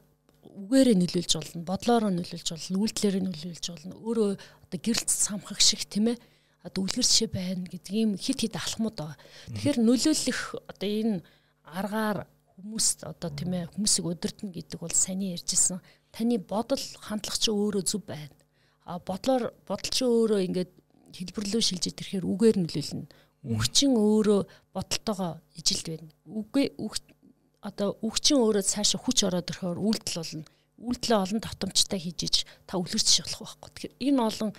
үгээрээ 0.58 0.96
нөлөөлж 0.98 1.32
болно, 1.38 1.62
бодлороо 1.62 2.10
нөлөөлж 2.10 2.48
болно, 2.50 2.78
үйлдэлээрээ 2.82 3.22
нөлөөлж 3.22 3.66
болно. 3.70 3.94
Өөрөө 4.02 4.30
одоо 4.68 4.78
гэрэлт 4.84 5.08
самхах 5.08 5.60
шиг 5.64 5.88
тийм 5.88 6.12
ээ. 6.12 6.20
Одоо 6.62 6.84
үлгэр 6.84 7.06
жишээ 7.08 7.32
байна 7.32 7.64
гэдэг 7.64 7.94
ийм 7.96 8.10
хит 8.20 8.44
хит 8.44 8.54
алхмууд 8.60 8.96
байгаа. 9.00 9.16
Тэгэхээр 9.56 9.78
нөлөөлөх 9.80 10.40
одоо 10.68 10.88
энэ 10.88 11.24
аргаар 11.64 12.28
хүмүүст 12.60 13.08
одоо 13.08 13.30
тийм 13.32 13.56
ээ 13.56 13.72
хүмүүсийг 13.72 14.04
удирдна 14.04 14.52
гэдэг 14.52 14.76
бол 14.76 14.92
саний 14.92 15.32
ярьжсэн. 15.32 15.80
Таны 16.12 16.36
бодол 16.36 16.82
хандлага 17.00 17.40
чи 17.40 17.48
өөрөө 17.48 17.82
зөв 17.88 18.04
байна. 18.04 18.36
А 18.84 19.00
бодлоор 19.00 19.56
бодол 19.64 19.92
чи 19.92 20.04
өөрөө 20.04 20.40
ингээд 20.44 20.72
хэлбэрлөө 21.16 21.62
шилжиж 21.64 21.96
ирэхээр 21.96 22.28
үгээр 22.28 22.56
нөлөөлнө. 22.60 23.08
Үг 23.48 23.62
чин 23.72 23.96
өөрөө 23.96 24.40
бодолтойгоо 24.74 25.40
ижилд 25.56 25.86
байна. 25.88 26.12
Үг 26.28 27.00
одоо 27.62 27.96
үгчин 28.02 28.38
өөрөө 28.42 28.64
цаашаа 28.66 29.00
хүч 29.00 29.24
ороод 29.24 29.50
ирэхээр 29.50 29.78
үйлдэл 29.78 30.20
болно. 30.20 30.44
Үйлдэлээ 30.78 31.18
олон 31.18 31.40
давтамжтай 31.42 31.98
хийж 31.98 32.20
иж 32.22 32.36
та 32.66 32.78
үлгэрч 32.78 33.08
шалах 33.22 33.58
байхгүй. 33.58 33.70
Тэгэхээр 33.74 33.94
энэ 33.98 34.22
олон 34.22 34.50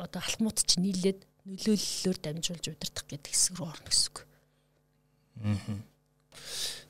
одоо 0.00 0.20
алхмууд 0.24 0.58
чинь 0.64 0.84
нийлээд 0.88 1.20
нөлөөллөөр 1.44 2.18
дамжуулж 2.20 2.64
удирдах 2.72 3.04
гэдэг 3.04 3.32
хэсэг 3.32 3.60
рүү 3.60 3.68
орно 3.68 3.88
гэсэн 3.88 4.08
үг. 4.08 4.18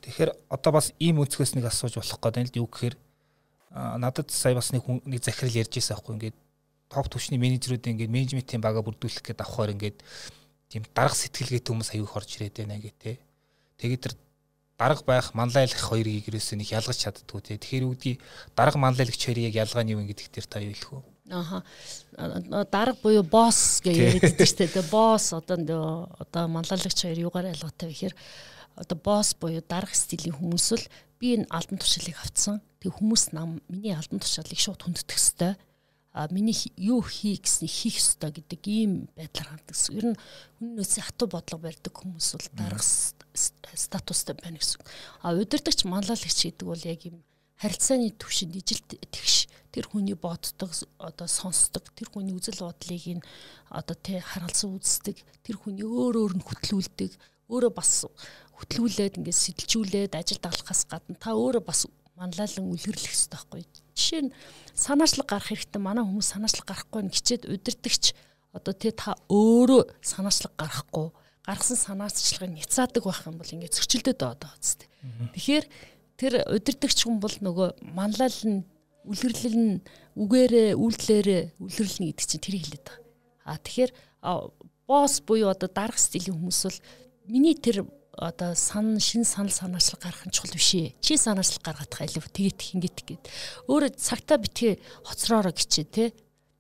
Тэгэхээр 0.07 0.31
одоо 0.51 0.73
бас 0.73 0.95
ийм 1.03 1.19
өнцгөөс 1.23 1.55
нэг 1.59 1.67
асууж 1.67 1.99
болох 1.99 2.21
гэдэг 2.23 2.43
нь 2.47 2.51
л 2.55 2.59
юу 2.63 2.69
гэхээр 2.71 2.97
надад 3.75 4.31
сая 4.31 4.55
бас 4.55 4.71
нэг 4.75 4.87
нэг 4.87 5.23
захирал 5.23 5.55
ярьж 5.55 5.75
байсан 5.75 5.95
аахгүй 5.99 6.15
ингээд 6.19 6.37
топ 6.91 7.07
түвшний 7.07 7.39
менежерүүд 7.39 7.87
ингээд 7.87 8.11
менежментийн 8.11 8.63
бага 8.63 8.83
бүрдүүлэх 8.83 9.23
гэдэг 9.23 9.47
авахаар 9.47 9.75
ингээд 9.75 9.99
тийм 10.71 10.83
дарга 10.91 11.15
сэтгэлгээтэй 11.15 11.71
хүмүүс 11.71 11.91
аяух 11.95 12.17
орж 12.19 12.31
ирээд 12.39 12.67
байна 12.67 12.83
гэх 12.83 12.95
те. 12.99 13.19
Тэгээд 13.79 14.03
тэр 14.03 14.15
дарга 14.81 15.05
байх, 15.05 15.35
манлайлах 15.37 15.77
хоёрыг 15.77 16.25
ерөөсөө 16.33 16.57
нэг 16.57 16.73
ялгаж 16.73 16.97
чаддгүй 17.05 17.41
те. 17.45 17.61
Тэгэхээр 17.61 17.85
үүдгий 17.85 18.17
дарга 18.57 18.81
манлайлагч 18.81 19.21
хоёрыг 19.21 19.53
ялгаа 19.53 19.85
нь 19.85 19.93
юу 19.93 20.01
гэдэг 20.09 20.33
дээр 20.33 20.47
та 20.49 20.65
юу 20.65 20.73
хэлэх 20.73 20.93
вэ? 20.97 21.01
Аха. 21.37 21.61
Дарга 22.73 22.97
буюу 23.05 23.21
босс 23.21 23.85
гэж 23.85 23.93
яриад 23.93 24.25
байдаг 24.25 24.49
шүү 24.49 24.73
дээ. 24.73 24.89
Босс 24.89 25.37
одоо 25.37 26.09
одоо 26.17 26.49
манлайлагч 26.49 26.97
хоёр 26.97 27.29
юугаар 27.29 27.53
ялгаатай 27.53 27.93
вэ 27.93 27.93
гэхээр 27.93 28.17
одоо 28.81 28.97
босс 28.97 29.37
буюу 29.37 29.61
дарга 29.61 29.93
стилийн 29.93 30.33
хүмүүс 30.33 30.67
л 30.81 30.85
би 31.21 31.37
энэ 31.37 31.51
албан 31.53 31.77
тушаалыг 31.77 32.17
авцсан. 32.17 32.65
Тэг 32.81 32.97
хүмүүс 32.97 33.37
нам 33.37 33.61
миний 33.69 33.93
албан 33.93 34.25
тушаалыг 34.25 34.57
шууд 34.57 34.81
хүндэтэх 34.81 35.21
хэвээр 35.21 35.61
а 36.13 36.27
миний 36.33 36.57
юу 36.77 37.03
хий 37.03 37.39
гэснийг 37.39 37.71
хийх 37.71 38.03
ёстой 38.03 38.35
гэдэг 38.35 38.61
ийм 38.67 39.07
байдлаар 39.15 39.55
ханддаг. 39.55 39.77
Ер 39.95 40.07
нь 40.11 40.19
хүннөөсөө 40.59 41.03
хатуу 41.07 41.29
бодлого 41.31 41.71
барьдаг 41.71 41.95
хүмүүс 41.95 42.35
бол 42.35 42.49
дарга 42.59 42.83
статустай 43.91 44.39
байна 44.39 44.63
гэсэн. 44.63 44.79
А 45.27 45.35
удирдахч 45.35 45.83
манлайлагч 45.83 46.39
гэдэг 46.47 46.63
бол 46.63 46.79
яг 46.87 47.03
ийм 47.03 47.27
харилцааны 47.59 48.15
төвшөнд 48.15 48.55
ижил 48.55 48.81
тэгш 48.87 49.51
тэр 49.75 49.91
хүний 49.91 50.15
боддог 50.15 50.71
одоо 50.99 51.27
сонсдог 51.27 51.85
тэр 51.99 52.09
хүний 52.09 52.35
үзэл 52.39 52.63
бодлыг 52.63 53.05
ин 53.19 53.21
одоо 53.69 53.99
тэ 53.99 54.23
харгалзан 54.23 54.79
үздэг 54.79 55.19
тэр 55.43 55.57
хүний 55.59 55.85
өөр 55.85 56.15
өөр 56.23 56.33
нь 56.39 56.47
хөтлүүлдэг 56.47 57.13
өөрөө 57.51 57.73
бас 57.75 58.07
хөтлүүлээд 58.57 59.19
ингээд 59.19 59.43
сэтэлжүүлээд 59.43 60.15
ажил 60.15 60.41
даглахаас 60.41 60.87
гадна 60.87 61.19
та 61.19 61.35
өөрөө 61.35 61.63
бас 61.67 61.85
манлайлан 62.17 62.71
үлгэрлэх 62.71 63.11
хэрэгтэй 63.11 63.33
байхгүй. 63.33 63.63
Жишээ 63.97 64.23
нь 64.29 64.35
санаачлаг 64.77 65.27
гарах 65.29 65.49
хэрэгтэй. 65.49 65.81
Манай 65.81 66.05
хүмүүс 66.05 66.29
санаачлаг 66.33 66.67
гарахгүй 66.69 67.03
нь 67.05 67.15
хичээд 67.15 67.49
удирдахч 67.49 68.13
одоо 68.53 68.75
тий 68.77 68.93
та 68.93 69.17
өөрөө 69.29 69.83
санаачлаг 70.05 70.53
гарахгүй 70.61 71.09
гаргасан 71.51 71.79
санаачлагыг 71.83 72.55
няцаадаг 72.55 73.03
байх 73.03 73.27
юм 73.27 73.37
бол 73.43 73.51
ингээд 73.51 73.75
зөрчилдөд 73.75 74.19
байгаа 74.23 74.55
үстэй. 74.55 74.89
Тэгэхээр 75.35 75.67
тэр 76.15 76.33
удирдахч 76.47 76.99
хүн 77.03 77.19
бол 77.19 77.37
нөгөө 77.43 77.69
манлайл 77.91 78.41
нь 78.47 78.63
үлгэрлэл 79.11 79.59
нь 79.59 79.75
үгээрээ 80.15 80.79
үйлдэлээрээ 80.79 81.43
үлгэрлэнэ 81.59 82.07
гэдэг 82.15 82.27
чинь 82.31 82.45
тэр 82.45 82.57
хэлээд 82.61 82.85
байгаа. 82.87 83.07
А 83.49 83.59
тэгэхээр 83.59 83.91
босс 84.87 85.15
буюу 85.25 85.51
одоо 85.51 85.67
дарга 85.67 85.99
стилийн 85.99 86.37
хүмүүс 86.37 86.61
бол 86.69 86.79
миний 87.27 87.57
тэр 87.57 87.89
одоо 88.13 88.55
сан 88.55 89.01
шин 89.01 89.25
санал 89.25 89.51
санаачлал 89.51 90.03
гарах 90.03 90.27
нь 90.27 90.35
чухал 90.35 90.53
биш 90.53 90.75
ээ. 90.75 90.95
Чи 91.01 91.17
санаачлал 91.17 91.65
гаргаад 91.65 91.95
хаа 91.95 92.07
илүү 92.07 92.29
тэгээд 92.29 92.61
хингит 92.61 92.99
гэд. 93.07 93.25
Өөрөө 93.71 93.97
цагтаа 93.97 94.37
битгий 94.37 94.77
хоцроороо 95.07 95.55
гिचээ 95.57 95.87
те. 95.89 96.05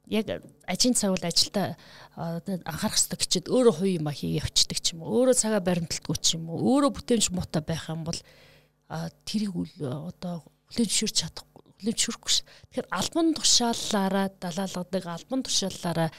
Яг 0.08 0.40
ажийн 0.70 0.94
цаг 0.94 1.10
бол 1.18 1.26
ажилдаа 1.26 1.74
анхаарах 2.14 2.94
хэрэгтэй 2.94 3.18
гэчихэд 3.18 3.46
өөрөө 3.50 3.74
хувь 3.74 3.96
юм 3.98 4.06
а 4.06 4.14
хий 4.14 4.38
явцдаг 4.38 4.78
ч 4.78 4.94
юм 4.94 5.02
уу. 5.02 5.26
Өөрөө 5.26 5.34
цагаа 5.34 5.60
баримталтгүй 5.66 6.16
ч 6.22 6.38
юм 6.38 6.46
уу. 6.46 6.62
Өөрөө 6.78 6.94
бүтээмж 6.94 7.26
муутай 7.34 7.62
байх 7.66 7.90
юм 7.90 8.06
бол 8.06 8.20
тэрийг 9.26 9.52
одоо 9.82 10.46
хүлээж 10.70 10.90
зөвшөөрч 10.90 11.16
чадахгүй 11.18 11.50
хүлээж 11.80 11.96
зөвшөөрөхгүй 11.96 12.32
ш. 12.32 12.38
Тэгэхээр 12.70 12.88
албан 12.92 13.26
тушаалаараа 13.34 14.26
далаалгадаг 14.36 15.04
албан 15.08 15.40
тушаалаараа 15.42 16.10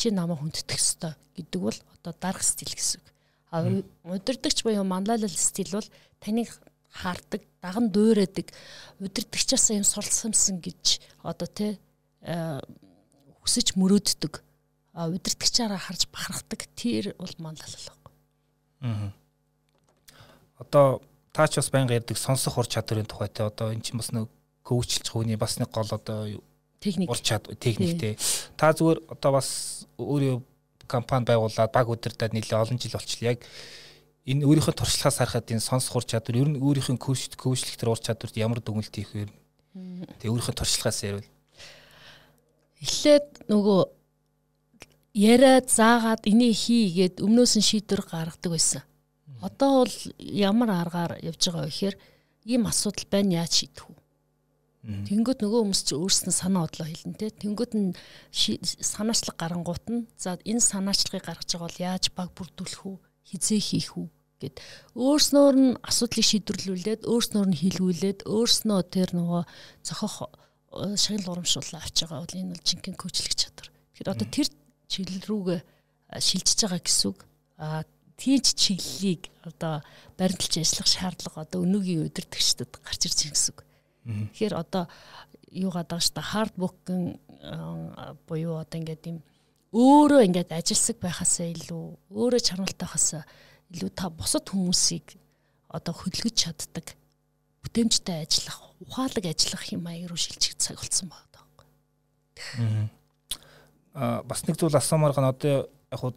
чи 0.00 0.10
намайг 0.10 0.40
хүндэтэх 0.40 0.80
ёстой 0.80 1.12
гэдэг 1.36 1.60
бол 1.60 1.78
одоо 2.00 2.12
дарга 2.16 2.42
стил 2.42 2.72
гэсэн 2.72 2.98
үг. 3.04 3.08
Удирдахч 4.06 4.64
буюу 4.64 4.84
манлайлал 4.84 5.28
стил 5.28 5.70
бол 5.76 5.88
таныг 6.24 6.48
хаардаг, 6.90 7.42
даган 7.62 7.90
дуурайдаг, 7.92 8.50
удирдахчаас 8.98 9.70
юм 9.70 9.84
суралцсансан 9.84 10.58
гэж 10.58 10.98
одоо 11.22 11.46
тий 11.46 11.78
хүсэж 13.50 13.74
мөрөөддөг. 13.74 14.46
Удирдахчаараа 14.94 15.82
харж 15.82 16.06
бахархдаг 16.14 16.70
тэр 16.78 17.18
бол 17.18 17.34
манлайлал 17.42 17.82
байхгүй. 17.82 18.14
Аа. 18.86 19.10
Одоо 20.62 21.02
таач 21.34 21.58
бас 21.58 21.70
байнга 21.74 21.98
ярьдаг 21.98 22.14
сонсох 22.14 22.62
ур 22.62 22.70
чадварын 22.70 23.10
тухайтай 23.10 23.50
одоо 23.50 23.74
эн 23.74 23.82
чинь 23.82 23.98
бас 23.98 24.14
нэг 24.14 24.30
коучлж 24.62 25.02
хүний 25.02 25.34
бас 25.34 25.58
нэг 25.58 25.74
гол 25.74 25.90
одоо 25.90 26.38
техник 26.78 27.10
ур 27.10 27.18
чадвар 27.18 27.58
техниктэй. 27.58 28.14
Та 28.54 28.70
зүгээр 28.70 29.10
одоо 29.10 29.30
бас 29.34 29.82
өөрөө 29.98 30.42
компани 30.86 31.26
байгуулад 31.26 31.74
баг 31.74 31.90
удирдаад 31.90 32.30
нэлээ 32.30 32.54
олон 32.54 32.78
жил 32.78 32.94
болчихлоо. 32.94 33.34
Яг 33.34 33.42
энэ 34.30 34.46
өөрийнхөө 34.46 34.78
туршлагаас 34.78 35.18
харахад 35.18 35.50
энэ 35.50 35.64
сонсох 35.64 35.98
ур 35.98 36.06
чадвар 36.06 36.38
ер 36.38 36.48
нь 36.54 36.62
өөрийнхөө 36.62 36.98
коуч 37.02 37.34
коучлэх 37.34 37.74
төр 37.78 37.94
ур 37.94 38.02
чадварт 38.02 38.36
ямар 38.38 38.62
дүгнэлт 38.62 38.94
хийх 38.94 39.10
вэ? 39.10 39.26
Тэгээ 40.22 40.30
өөрийнхөө 40.30 40.54
туршлагаас 40.54 41.02
ярил. 41.02 41.26
Эхлээд 42.80 43.48
нөгөө 43.52 43.80
яриад 45.14 45.66
заагаад 45.68 46.24
энийг 46.24 46.56
хийгээд 46.56 47.20
өмнөөс 47.20 47.60
нь 47.60 47.68
шийдвэр 47.68 48.02
гаргадаг 48.08 48.50
байсан. 48.52 48.82
Одоо 49.40 49.84
бол 49.84 49.96
ямар 50.18 50.70
аргаар 50.70 51.12
явж 51.20 51.40
байгаа 51.48 51.64
вэ 51.64 51.72
гэхээр 51.72 51.96
ийм 52.48 52.62
асуудал 52.66 53.06
байна 53.10 53.44
яаж 53.44 53.52
шийдэх 53.64 53.84
вэ? 53.88 54.00
Тэнгүүд 54.80 55.44
нөгөө 55.44 55.60
хүмүүс 55.60 55.82
чи 55.84 55.92
өөрснөө 55.92 56.32
санаа 56.32 56.64
бодлоо 56.64 56.88
хэлнэ 56.88 57.20
те. 57.20 57.28
Тэнгүүд 57.28 57.72
нь 57.76 57.92
санаачлаг 58.32 59.36
гарангуут 59.36 59.84
нь 59.92 60.08
за 60.16 60.40
энэ 60.40 60.64
санаачлагыг 60.64 61.24
гаргаж 61.28 61.48
байгаа 61.52 61.68
бол 61.68 61.84
яаж 61.84 62.04
баг 62.16 62.28
бүрдүүлэх 62.32 62.88
үү? 62.88 62.96
Хизээ 63.28 63.60
хийх 63.60 63.92
үү? 64.00 64.08
гэд 64.40 64.56
өөрснөөр 64.96 65.56
нь 65.60 65.70
асуудлыг 65.84 66.24
шийдвэрлүүлээд 66.24 67.04
өөрснөөр 67.04 67.48
нь 67.52 67.60
хэлгүүлээд 67.60 68.20
өөрснөө 68.24 68.80
тэр 68.88 69.08
нөгөө 69.12 69.42
зохих 69.84 70.16
шагнал 70.70 71.34
урамшууллаа 71.34 71.82
авч 71.82 72.06
байгаа 72.06 72.22
бол 72.22 72.38
энэ 72.38 72.54
бол 72.54 72.62
жинхэнэ 72.62 72.98
коучлэх 72.98 73.34
чадвар. 73.34 73.68
Тэгэхээр 73.98 74.12
одоо 74.14 74.28
тэр 74.30 74.48
чиглэл 74.86 75.26
рүүгээ 75.26 75.60
шилжиж 76.22 76.58
байгаа 76.62 76.82
гэсэн 76.82 77.06
үг. 77.10 77.18
А 77.58 77.82
тийж 78.14 78.54
чиглэлийг 78.54 79.22
одоо 79.42 79.82
баримталж 80.14 80.62
ажиллах 80.62 80.88
шаардлага 80.88 81.42
одоо 81.42 81.58
өнөөгийн 81.66 82.06
удирдагчдад 82.06 82.70
гарч 82.86 83.02
ирж 83.10 83.18
байгаа 83.18 83.34
гэсэн 83.34 83.52
үг. 83.54 83.60
Тэгэхээр 84.06 84.54
одоо 84.54 84.84
юу 85.50 85.70
гадаг 85.74 86.00
ш 86.00 86.14
та 86.14 86.22
хардбукын 86.22 87.18
буюу 88.30 88.62
одоо 88.62 88.78
ингээд 88.78 89.10
юм 89.10 89.18
өөрөө 89.74 90.22
ингээд 90.30 90.54
ажилсаг 90.54 91.02
байхасаа 91.02 91.50
илүү 91.50 91.84
өөрөө 92.14 92.40
чармалтай 92.46 92.88
хасаа 92.90 93.22
илүү 93.74 93.90
та 93.90 94.10
бусад 94.10 94.46
хүмүүсийг 94.50 95.18
одоо 95.70 95.94
хөдөлгөж 95.94 96.34
чаддаг 96.34 96.94
бүтээмжтэй 97.62 98.26
ажиллах 98.26 98.69
ухаалаг 98.80 99.24
ажиллах 99.24 99.64
юм 99.72 99.86
аяг 99.86 100.08
руу 100.08 100.16
шилжих 100.16 100.56
цаг 100.56 100.80
болсон 100.80 101.12
байна 101.12 101.28
таахгүй. 101.32 101.66
Аа 103.94 104.22
бас 104.24 104.46
нэг 104.48 104.56
зүйл 104.56 104.76
асуумаар 104.76 105.12
гэн 105.12 105.28
одоо 105.28 105.68
яг 105.68 106.00
хуу 106.00 106.14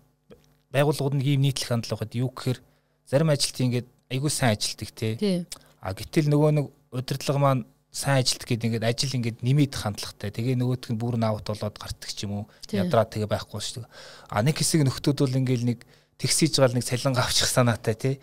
байгууллагууд 0.72 1.20
нэг 1.20 1.28
юм 1.28 1.44
нийтлэх 1.44 1.70
хандлага 1.70 2.08
гэдэг 2.08 2.24
юу 2.24 2.32
гэхээр 2.32 2.60
зарим 3.06 3.30
ажилт 3.30 3.60
ингээд 3.60 3.88
айгүй 4.10 4.32
сайн 4.32 4.56
ажилтдаг 4.56 4.90
те. 4.96 5.46
А 5.84 5.94
гэтэл 5.94 6.32
нөгөө 6.32 6.52
нэг 6.56 6.66
удирдлага 6.96 7.40
маань 7.40 7.66
сайн 7.92 8.24
ажилт 8.24 8.48
гэдэг 8.48 8.80
ингээд 8.80 8.88
ажил 8.88 9.14
ингээд 9.14 9.44
нэмээд 9.44 9.74
хандлагатай. 9.76 10.32
Тэгээ 10.32 10.58
нөгөөх 10.58 10.90
нь 10.90 10.98
бүр 10.98 11.20
наавт 11.20 11.46
болоод 11.46 11.78
гартдаг 11.78 12.10
ч 12.10 12.26
юм 12.26 12.42
уу. 12.42 12.46
Ядраа 12.74 13.06
тэгээ 13.06 13.30
байхгүй 13.30 13.62
шүү 13.62 13.86
дээ. 13.86 13.92
А 14.34 14.42
нэг 14.42 14.58
хэсэг 14.58 14.82
нөхдүүд 14.82 15.20
бол 15.22 15.40
ингээд 15.44 15.64
нэг 15.68 15.80
тэгсэж 16.18 16.58
байгаа 16.58 16.80
нэг 16.80 16.88
цалин 16.90 17.14
авчих 17.20 17.50
санаатай 17.52 17.94
тий. 17.94 18.16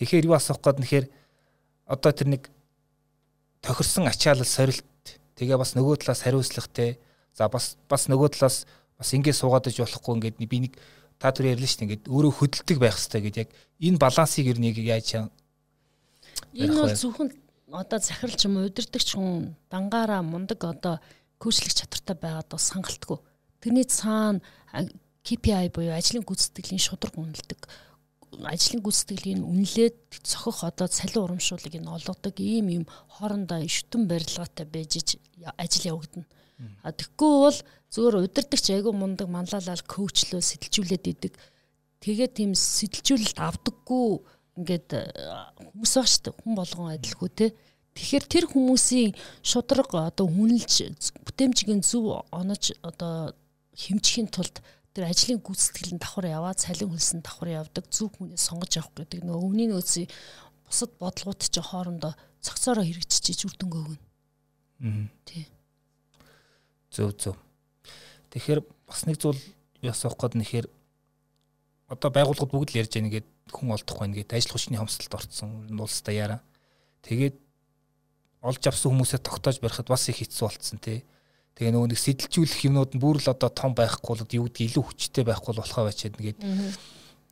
Тэгэхээр 0.00 0.26
юу 0.26 0.34
асуух 0.34 0.58
гээд 0.58 0.82
нэхэр 0.82 1.06
одоо 1.86 2.10
тэр 2.10 2.28
нэг 2.34 2.42
тохирсон 3.66 4.06
ачаалал 4.06 4.46
сорилт 4.46 4.86
тэгээ 5.36 5.58
бас 5.58 5.74
нөгөө 5.74 6.06
талаас 6.06 6.22
хариуцлагатай. 6.22 6.96
За 7.34 7.50
бас 7.50 7.76
бас 7.90 8.06
нөгөө 8.08 8.38
талаас 8.38 8.64
бас 8.96 9.10
ингээд 9.12 9.36
суугаад 9.36 9.68
иж 9.68 9.82
болохгүй 9.82 10.14
ингээд 10.16 10.38
би 10.40 10.58
нэг 10.64 10.72
та 11.18 11.34
түр 11.34 11.52
ярьлаа 11.52 11.68
шүү 11.68 11.78
дээ 11.82 11.86
ингээд 11.90 12.08
өөрөө 12.08 12.32
хөдөлдөг 12.38 12.78
байх 12.80 12.96
хэрэгтэй 12.96 13.22
гэдэг 13.26 13.42
яг 13.44 13.50
энэ 13.82 14.00
балансыг 14.00 14.46
ер 14.46 14.58
нь 14.60 14.70
яаж 14.70 15.28
энэ 16.56 16.72
бол 16.72 16.94
зөвхөн 16.96 17.28
одоо 17.72 17.98
захирал 17.98 18.36
ч 18.36 18.46
юм 18.48 18.56
уу 18.56 18.68
удирдахч 18.70 19.08
хүн 19.16 19.56
дангаараа 19.68 20.22
мундаг 20.22 20.60
одоо 20.64 20.96
көөчлөх 21.42 21.74
чадвартай 21.76 22.16
байгаад 22.16 22.48
бас 22.48 22.72
хангалтгүй. 22.72 23.18
Тэрний 23.60 23.84
цаана 23.84 24.40
KPI 25.26 25.74
буюу 25.74 25.92
ажлын 25.92 26.24
гүйцэтгэлийн 26.24 26.80
шудраг 26.80 27.18
үнэлдэг 27.18 27.60
ажлын 28.44 28.82
гүйцэтгэлийн 28.84 29.40
үнэлээд 29.40 29.96
цохих 30.22 30.64
одоо 30.64 30.88
цалин 30.90 31.24
урамшуулыг 31.24 31.74
нь 31.80 31.88
олгодог 31.88 32.36
ийм 32.40 32.68
юм 32.68 32.84
хоорондоо 33.08 33.64
ишүтэн 33.64 34.04
барилгаатай 34.10 34.66
байж 34.66 35.16
ажил 35.56 35.84
явагдана. 35.96 36.26
А 36.82 36.92
тэггүй 36.92 37.32
бол 37.44 37.58
зөвөр 37.92 38.14
удирдахч 38.24 38.72
айгүй 38.72 38.92
мундаг 38.96 39.28
манлайлал 39.28 39.82
коучлөө 39.84 40.40
сэтэлжүүлээд 40.40 41.04
идэг. 41.12 41.32
Тэгээд 42.00 42.32
тийм 42.36 42.52
сэтэлжүүлэлт 42.56 43.38
авдаггүй 43.40 44.06
ингээд 44.56 44.88
э, 44.96 45.02
хүмүүс 45.60 45.92
баг 45.96 46.08
штэ 46.08 46.32
хүн 46.32 46.54
болгон 46.56 46.96
адилгүй 46.96 47.30
те. 47.32 47.46
Тэгэхээр 47.96 48.24
тэр 48.28 48.44
хүмүүсийн 48.52 49.16
шудраг 49.40 49.92
одоо 49.92 50.28
хүнэлж 50.28 51.00
бүтээмжийн 51.24 51.80
зөв 51.80 52.24
онож 52.32 52.72
одоо 52.84 53.32
хэмжихийн 53.76 54.28
тулд 54.28 54.60
тэр 54.96 55.12
ажлын 55.12 55.44
гүйцэтгэлэн 55.44 56.00
давхар 56.00 56.32
яваад 56.32 56.56
цалин 56.56 56.88
хөлсөн 56.88 57.20
давхар 57.20 57.60
явдаг 57.60 57.84
зөв 57.92 58.16
хүнээ 58.16 58.40
сонгож 58.40 58.80
авах 58.80 58.96
гэдэг 58.96 59.28
нөгөө 59.28 59.44
өвний 59.44 59.68
нөөцийн 59.68 60.08
бусад 60.64 60.96
бодлогууд 60.96 61.40
чи 61.44 61.60
хоорондоо 61.60 62.16
цогцоороо 62.40 62.80
хэрэгжиж 62.80 63.44
үр 63.44 63.54
дүнгээ 63.60 63.82
өгнө. 63.84 64.00
Аа. 64.88 65.04
Тий. 65.28 65.44
Зөв 66.88 67.12
зөв. 67.20 67.36
Тэгэхээр 68.32 68.64
бас 68.88 69.04
нэг 69.04 69.20
зүйл 69.20 69.40
ясах 69.84 70.16
гээд 70.16 70.34
нэхэр 70.40 70.66
одоо 71.92 72.10
байгууллагууд 72.10 72.52
бүгд 72.56 72.70
л 72.72 72.80
ярьж 72.80 72.96
байна 72.96 73.12
ингээд 73.12 73.28
хүн 73.52 73.76
олдох 73.76 74.00
байна 74.00 74.16
гэдэг 74.16 74.32
ажил 74.32 74.54
хүчний 74.56 74.80
хомсдолд 74.80 75.12
орцсон 75.12 75.76
улстай 75.76 76.24
яараа. 76.24 76.40
Тэгээд 77.04 77.36
олж 78.42 78.62
авсан 78.64 78.90
хүмүүсээ 78.96 79.20
тогтоож 79.22 79.60
барихад 79.60 79.92
бас 79.92 80.08
их 80.08 80.24
хэцүү 80.24 80.48
болцсон 80.48 80.80
тий. 80.80 81.04
Тэгээ 81.56 81.72
нөгөө 81.72 81.88
нэг 81.88 82.00
сэтэлжүүлэх 82.04 82.68
юмнууд 82.68 82.92
нь 82.92 83.00
бүр 83.00 83.16
л 83.16 83.32
одоо 83.32 83.48
том 83.48 83.72
байхгүй 83.72 84.12
бол 84.12 84.36
юу 84.36 84.44
гэдгийг 84.52 84.76
илүү 84.76 84.84
хүчтэй 84.92 85.24
байхгүй 85.24 85.52
болохоо 85.56 85.88
бачаад 85.88 86.14
нэгээд. 86.20 86.38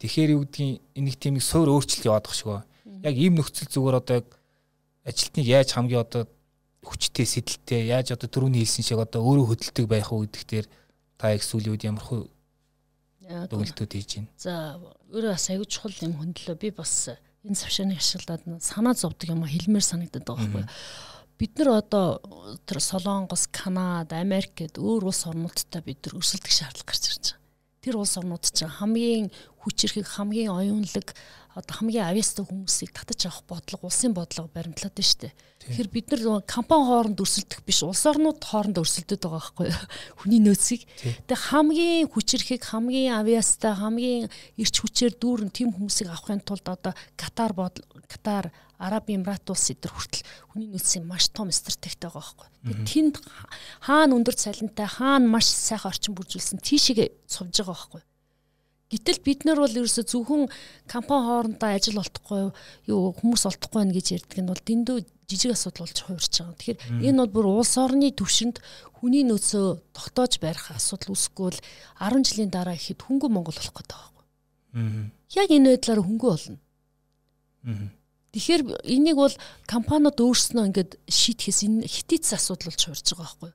Тэгэхээр 0.00 0.32
юу 0.32 0.42
гэдгийг 0.48 0.80
энийг 0.96 1.16
тийм 1.20 1.36
нэг 1.36 1.44
суур 1.44 1.68
өөрчлөлт 1.68 2.08
яваад 2.08 2.24
байгаа 2.24 2.64
ба. 2.64 2.66
Яг 3.04 3.14
ийм 3.20 3.36
нөхцөл 3.36 3.68
зүгээр 3.68 4.00
одоо 4.00 4.14
яг 4.24 4.28
ажилтныг 5.04 5.44
яаж 5.44 5.68
хамгийн 5.76 6.00
одоо 6.08 6.24
хүчтэй 6.88 7.26
сэтэлтэй 7.28 7.92
яаж 7.92 8.16
одоо 8.16 8.28
түрүүний 8.32 8.64
хэлсэн 8.64 8.84
шиг 8.84 9.00
одоо 9.04 9.20
өөрөө 9.20 9.46
хөдөлдөг 9.52 9.86
байх 9.92 10.08
уу 10.08 10.24
гэдэг 10.24 10.44
дээр 10.48 10.66
та 11.20 11.36
их 11.36 11.44
сүүлийн 11.44 11.76
үед 11.76 11.84
ямар 11.84 12.04
хөө 12.04 12.24
дүгнэлтүүд 13.48 13.92
хийж 13.92 14.10
байна. 14.20 14.32
За 14.36 14.80
өөрөө 15.12 15.32
бас 15.32 15.48
аягүй 15.48 15.68
чухал 15.68 15.96
юм 16.04 16.16
хөндлөө 16.20 16.56
би 16.60 16.68
бас 16.72 17.12
энэ 17.44 17.56
завшааны 17.56 17.96
ашиглаад 17.96 18.42
санаа 18.60 18.94
зовдөг 18.96 19.32
юм 19.32 19.44
хэлмээр 19.44 19.84
санагдаад 19.84 20.24
байгаа 20.24 20.48
байхгүй. 20.48 20.64
Бид 21.38 21.58
нар 21.58 21.82
одоо 21.82 22.22
тэр 22.66 22.78
Солонгос, 22.78 23.48
Канада, 23.50 24.22
Америк 24.22 24.54
гэд 24.54 24.78
өөр 24.78 25.10
улс 25.10 25.26
орнуудтай 25.26 25.82
бид 25.82 26.06
нар 26.06 26.22
өрсөлдөх 26.22 26.52
шаардлага 26.54 26.94
гарч 26.94 27.04
ирж 27.10 27.24
байгаа. 27.34 27.42
Тэр 27.82 27.94
улс 27.98 28.14
орнууд 28.16 28.44
чинь 28.46 28.70
хамгийн 28.70 29.26
хүчирхэг, 29.58 30.06
хамгийн 30.06 30.54
оюунлаг 30.54 31.18
одоо 31.54 31.74
хамгийн 31.78 32.10
авьяастай 32.10 32.42
хүмүүсийг 32.42 32.90
татаж 32.90 33.30
авах 33.30 33.46
бодлого 33.46 33.86
улсын 33.86 34.10
бодлого 34.10 34.50
баримтлаад 34.50 34.94
байна 34.94 35.06
шүү 35.06 35.20
дээ. 35.22 35.34
Тэгэхээр 35.64 35.88
бид 35.94 36.06
нар 36.10 36.42
компани 36.44 36.84
хооронд 36.84 37.22
өрсөлдөх 37.22 37.62
биш 37.62 37.80
улс 37.86 38.02
орнууд 38.10 38.42
хооронд 38.42 38.82
өрсөлдөд 38.82 39.22
байгаа 39.22 39.38
байхгүй 39.38 39.66
юу? 39.70 39.82
Хүний 40.18 40.40
нөөцийг. 40.42 40.82
Тэгээ 41.30 41.46
хамгийн 41.46 42.10
хүчирхэг, 42.10 42.62
хамгийн 42.68 43.14
авьяастай, 43.16 43.72
хамгийн 43.78 44.28
эрч 44.58 44.74
хүчээр 44.82 45.14
дүүрэн 45.14 45.54
тийм 45.54 45.70
хүмүүсийг 45.72 46.10
авахын 46.10 46.42
тулд 46.42 46.66
одоо 46.66 46.92
Катар 47.14 47.54
бодол 47.54 47.86
Катар 48.10 48.50
Араб 48.76 49.08
Эмират 49.08 49.48
улс 49.48 49.70
эдэр 49.70 49.94
хүртэл 49.94 50.26
хүний 50.50 50.68
нөөцийн 50.68 51.06
маш 51.06 51.30
том 51.30 51.48
стратегтэй 51.54 52.10
байгаа 52.10 52.34
байхгүй. 52.34 52.48
Тэгээ 52.66 52.84
тэнд 52.90 53.14
хаана 53.86 54.18
өндөр 54.18 54.34
цалинтай, 54.34 54.90
хаана 54.90 55.30
маш 55.30 55.46
сайхан 55.48 55.94
орчин 55.94 56.18
бүржүүлсэн 56.18 56.58
тийшээ 56.60 57.14
цовж 57.30 57.62
байгаа 57.62 57.72
байхгүй 57.72 58.02
Гэтэл 58.92 59.18
бид 59.24 59.40
нар 59.48 59.58
бол 59.58 59.72
ерөөсө 59.80 60.04
зөвхөн 60.04 60.48
компани 60.86 61.24
хоорондоо 61.24 61.70
ажил 61.72 61.98
олдохгүй 61.98 62.52
юу 62.92 63.16
хүмүүс 63.16 63.42
олдохгүй 63.48 63.80
байх 63.80 63.96
гэж 63.96 64.06
ярьдаг 64.20 64.38
нь 64.44 64.50
бол 64.52 64.60
дэндүү 64.60 64.96
жижиг 65.24 65.56
асуудал 65.56 65.88
болж 65.88 65.98
хуурч 66.04 66.34
байгаа. 66.36 66.56
Тэгэхээр 66.60 66.80
энэ 67.08 67.18
бол 67.24 67.32
бүр 67.32 67.46
улс 67.64 67.74
орны 67.80 68.12
төвшөнд 68.12 68.60
хүний 68.92 69.24
нөөцөө 69.24 69.66
тогтоож 69.96 70.32
барих 70.38 70.68
асуудал 70.76 71.16
үүсэхгүй 71.16 71.48
л 71.56 71.60
10 71.96 72.28
жилийн 72.28 72.52
дараа 72.52 72.76
ихэд 72.76 73.00
хөнгө 73.00 73.28
Монгол 73.32 73.56
болох 73.56 73.72
гэдэг 73.72 73.96
байгаа. 73.96 74.24
Яг 75.32 75.48
энэ 75.48 75.68
байдлаар 75.74 76.00
хөнгө 76.04 76.28
болно. 76.28 76.58
Тэгэхээр 78.34 78.62
энийг 78.84 79.16
бол 79.16 79.34
компаниуд 79.64 80.18
өөрснөө 80.18 80.64
ингээд 80.68 80.92
шийтгэхээс 81.06 81.60
энэ 81.64 81.86
хитийц 81.86 82.34
асуудал 82.34 82.68
болж 82.68 82.82
хуурж 82.82 83.06
байгаа 83.14 83.24
байхгүй? 83.24 83.52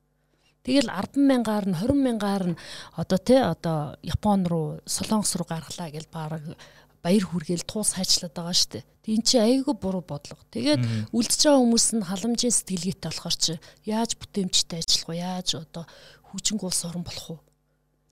Тэгэл 0.60 0.92
10 0.92 1.16
мянгаар 1.16 1.64
нь 1.68 1.76
20 1.76 1.96
мянгаар 1.96 2.44
нь 2.52 2.60
одоо 2.92 3.18
тий 3.18 3.40
одоо 3.40 3.96
Япон 4.04 4.44
руу 4.44 4.80
Солонгос 4.84 5.36
руу 5.40 5.48
гаргалаа 5.48 5.88
гэж 5.88 6.06
баг 6.12 6.56
баяр 7.00 7.24
хүргээл 7.24 7.64
туус 7.64 7.96
хайчлаад 7.96 8.36
байгаа 8.36 8.52
шүү 8.52 8.70
дээ. 8.76 8.84
Тэг 9.00 9.12
эн 9.16 9.24
чинь 9.24 9.40
айгүй 9.40 9.74
буруу 9.80 10.04
бодлого. 10.04 10.44
Тэгээд 10.52 10.84
үлдчихэж 11.16 11.42
байгаа 11.48 11.62
хүмүүс 11.64 11.86
нь 11.96 12.04
халамжийн 12.04 12.52
сэтгэлгээтэй 12.52 13.08
болохоор 13.08 13.36
чи 13.40 13.52
яаж 13.88 14.10
бүтээмжтэй 14.20 14.78
ажиллах 14.84 15.08
вэ? 15.08 15.16
Яаж 15.16 15.48
одоо 15.56 15.84
хүчинг 16.28 16.60
улс 16.60 16.84
орн 16.84 17.04
болох 17.08 17.40
вэ? 17.40 17.40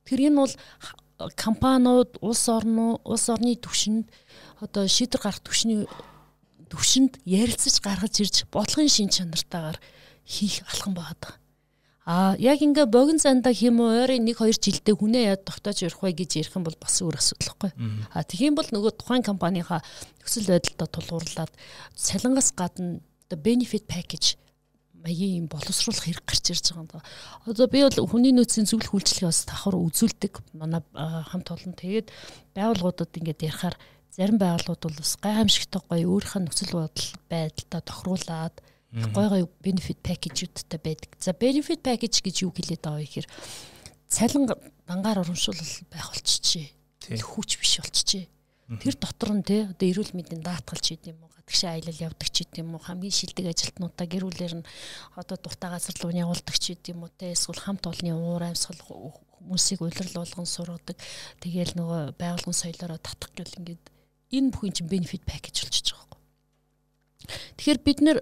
Тэр 0.08 0.32
энэ 0.32 0.40
бол 0.40 0.54
компаниуд 1.36 2.16
улс 2.24 2.48
орн 2.48 2.96
улс 3.04 3.28
орны 3.28 3.60
түвшинд 3.60 4.08
одоо 4.64 4.88
шийдвэр 4.88 5.20
гарах 5.20 5.44
түвшний 5.44 5.84
түвшинд 6.72 7.20
ярилцаж 7.28 7.76
гаргаж 7.84 8.14
ирж 8.24 8.48
бодлогын 8.48 8.88
шин 8.88 9.12
чанартаагаар 9.12 9.76
хийх 10.24 10.64
алхам 10.72 10.96
байгаа. 10.96 11.36
А 12.08 12.40
яг 12.40 12.64
ингээ 12.64 12.88
богино 12.88 13.20
зандаа 13.20 13.52
хэм 13.52 13.84
ойрын 13.84 14.24
1 14.24 14.40
2 14.40 14.64
жилдээ 14.64 14.96
хүнээ 14.96 15.24
яд 15.28 15.44
тогтоож 15.44 15.84
ярих 15.84 16.00
вэ 16.00 16.16
гэж 16.16 16.40
ярих 16.40 16.56
юм 16.56 16.64
бол 16.64 16.78
бас 16.80 17.04
өөр 17.04 17.20
асуудал 17.20 17.52
байхгүй. 17.68 17.72
А 18.16 18.24
тийм 18.24 18.56
бол 18.56 18.64
нөгөө 18.64 18.96
тухайн 18.96 19.20
компанийхаа 19.20 19.84
нөхцөл 20.24 20.48
байдалтай 20.48 20.88
тулгуурлаад 20.88 21.52
цалингаас 21.92 22.56
гадна 22.56 23.04
the 23.28 23.36
benefit 23.36 23.84
package 23.84 24.40
маягийн 25.04 25.44
юм 25.44 25.46
боловсруулах 25.52 26.08
хэрэг 26.08 26.24
гарч 26.24 26.48
ирж 26.48 26.72
байгаа 26.72 26.96
юм. 26.96 27.04
Одоо 27.44 27.66
би 27.68 27.84
бол 27.84 28.08
хүний 28.08 28.32
нөөцийн 28.32 28.64
зөвлөх 28.64 28.96
үйлчлэгээ 28.96 29.28
бас 29.28 29.44
давхар 29.44 29.76
үзүүлдэг. 29.76 30.32
Манай 30.56 30.80
хамт 30.96 31.52
олон 31.52 31.76
тэгээд 31.76 32.08
байгууллагуудад 32.56 33.12
ингээд 33.20 33.46
ярихаар 33.52 33.76
зарим 34.16 34.40
байгууллагууд 34.40 34.82
бол 34.82 34.98
бас 34.98 35.12
гайхамшигтай 35.20 35.80
гоё 35.86 36.08
өөрийнхөө 36.08 36.40
нөхцөл 36.40 36.72
байдал 36.72 37.08
байдалтай 37.30 37.82
тохируулаад 37.84 38.54
гой 38.92 39.28
гой 39.28 39.42
benefit 39.60 40.00
package-уудтай 40.00 40.80
байдаг. 40.80 41.10
За 41.20 41.32
benefit 41.32 41.84
package 41.84 42.24
гэж 42.24 42.36
юу 42.48 42.52
хэлээд 42.56 42.80
байгаа 42.80 43.00
вэ 43.00 43.04
гэхээр 43.04 43.28
цалин 44.08 44.48
дангаар 44.88 45.20
урамшуул 45.20 45.60
байх 45.92 46.08
болчихжээ. 46.08 46.72
Хүч 47.20 47.50
биш 47.60 47.84
болчихжээ. 47.84 48.24
Тэр 48.80 48.96
дотор 48.96 49.32
нь 49.36 49.44
те 49.44 49.68
одоо 49.68 49.86
эрүүл 49.88 50.16
мэндийн 50.16 50.40
даатгалч 50.40 50.96
гэдэг 50.96 51.12
юм 51.12 51.24
уу 51.24 51.32
гадагшаа 51.32 51.76
аялал 51.76 52.04
явдаг 52.12 52.28
ч 52.28 52.44
гэдэг 52.44 52.60
юм 52.64 52.76
уу 52.76 52.84
хамгийн 52.84 53.16
шилдэг 53.16 53.46
ажилтнуудаа 53.48 54.06
гэрүүлэр 54.08 54.54
нь 54.60 54.68
одоо 55.16 55.36
дуртай 55.40 55.72
газар 55.72 55.96
руу 56.00 56.12
явуулдаг 56.12 56.56
ч 56.60 56.76
гэдэг 56.76 56.92
юм 56.92 57.08
уу 57.08 57.12
те 57.16 57.32
эсвэл 57.32 57.64
хамт 57.64 57.88
олонны 57.88 58.12
уур 58.12 58.44
амьсгал 58.44 58.80
хүмүүсийг 58.84 59.80
улирал 59.80 60.20
болгон 60.20 60.44
сургадаг 60.44 60.96
тэгээл 61.40 61.80
нөгөө 61.80 62.02
байгуулгын 62.20 62.56
соёлоороо 62.60 63.00
татах 63.00 63.32
гэл 63.32 63.56
ингээд 63.56 63.84
энэ 64.36 64.52
бүхэн 64.52 64.76
чинь 64.76 64.92
benefit 64.92 65.24
package 65.24 65.64
болчихж 65.64 65.96
байгаа 65.96 66.12
юм. 66.12 66.20
Тэгэхээр 67.56 67.80
бид 67.80 67.98
нэр 68.04 68.18